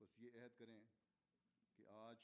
بس 0.00 0.20
یہ 0.20 0.30
عہد 0.34 0.58
کریں 0.58 0.84
کہ 1.76 1.86
آج 1.86 2.16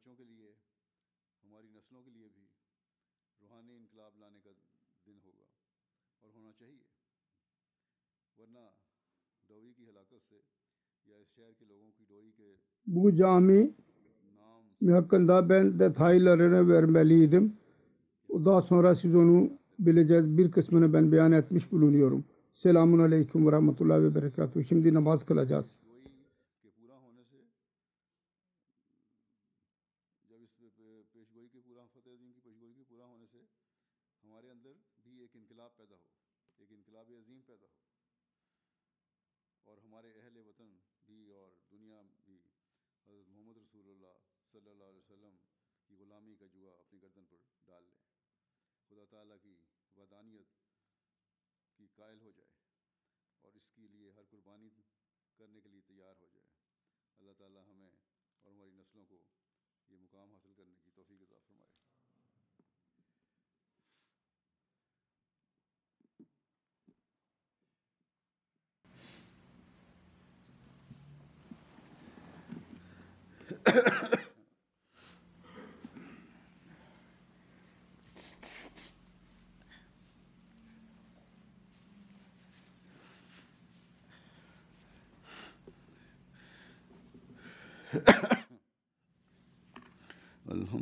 बच्चों 0.00 0.14
के 0.14 0.24
लिए 0.24 0.50
हमारी 1.42 1.68
नस्लों 1.68 2.02
के 2.02 2.10
लिए 2.10 2.28
भी 2.28 2.44
रूहानी 3.42 3.74
इनकलाब 3.76 4.12
लाने 4.20 4.40
का 4.40 4.52
दिन 5.06 5.20
होगा 5.24 5.46
और 6.22 6.30
होना 6.36 6.52
चाहिए 6.60 6.86
वरना 8.38 8.64
डोई 9.50 9.72
की 9.72 9.84
हलाकत 9.84 10.22
से 10.30 10.38
या 11.06 11.18
इस 11.18 11.28
शहर 11.36 11.52
के 11.58 11.64
लोगों 11.66 11.90
की 11.90 12.04
डोई 12.04 12.30
के 12.38 12.50
Bu 12.86 13.16
cami 13.16 13.74
hakkında 14.82 15.48
ben 15.48 15.78
detaylarını 15.78 16.68
vermeliydim. 16.68 17.56
Daha 18.28 18.62
sonra 18.62 18.94
siz 18.94 19.14
onu 19.14 19.50
bileceğiz. 19.78 20.38
Bir 20.38 20.50
kısmını 20.50 20.92
ben 20.92 21.12
beyan 21.12 21.32
etmiş 21.32 21.72
bulunuyorum. 21.72 22.24
Selamun 22.54 22.98
Aleyküm 22.98 23.46
ve 23.46 23.52
Rahmetullahi 23.52 24.02
ve 24.02 24.14
Berekatuhu. 24.14 24.64
Şimdi 24.64 24.94
namaz 24.94 25.26
kılacağız. 25.26 25.66
صلی 44.51 44.69
اللہ 44.69 44.83
علیہ 44.83 44.99
وسلم 44.99 45.37
کی 45.85 45.95
غلامی 45.95 46.35
کا 46.35 46.45
جوا 46.45 46.73
اپنی 46.79 47.01
گردن 47.01 47.25
پر 47.25 47.37
ڈال 47.65 47.83
لے 47.83 47.95
خدا 48.89 49.05
تعالیٰ 49.05 49.37
کی 49.41 49.55
ودانیت 49.95 50.47
کی 51.75 51.87
قائل 51.95 52.21
ہو 52.21 52.31
جائے 52.31 52.49
اور 53.41 53.53
اس 53.53 53.69
کے 53.69 53.87
لیے 53.87 54.11
ہر 54.11 54.23
قربانی 54.29 54.69
کرنے 55.35 55.61
کے 55.61 55.69
لیے 55.69 55.81
تیار 55.81 56.15
ہو 56.21 56.27
جائے۔ 56.27 56.47
اللہ 57.19 57.31
تعالیٰ 57.37 57.63
ہمیں 57.67 57.91
اور 58.43 58.51
ہماری 58.51 58.71
نسلوں 58.71 59.05
کو 59.05 59.23
یہ 59.89 59.97
مقام 59.97 60.33
حاصل 60.33 60.53
کرنے 60.53 60.75
کی 60.83 60.91
توفیق 60.91 61.21
عطا 61.21 61.39
فرمائے۔ 61.45 61.90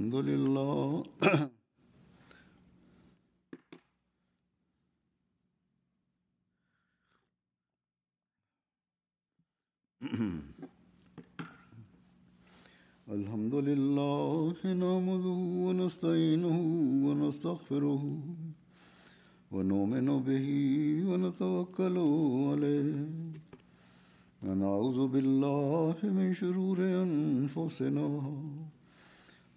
الحمد 0.10 0.26
لله. 0.30 1.04
الحمد 13.16 13.56
لله 13.56 14.54
نعمده 14.66 15.40
ونستعينه 15.66 16.58
ونستغفره 17.06 18.04
ونؤمن 19.52 20.08
به 20.28 20.48
ونتوكل 21.10 21.98
عليه. 22.50 22.96
ونعوذ 24.44 25.00
بالله 25.08 25.96
من 26.04 26.34
شرور 26.34 26.78
أنفسنا 27.06 28.08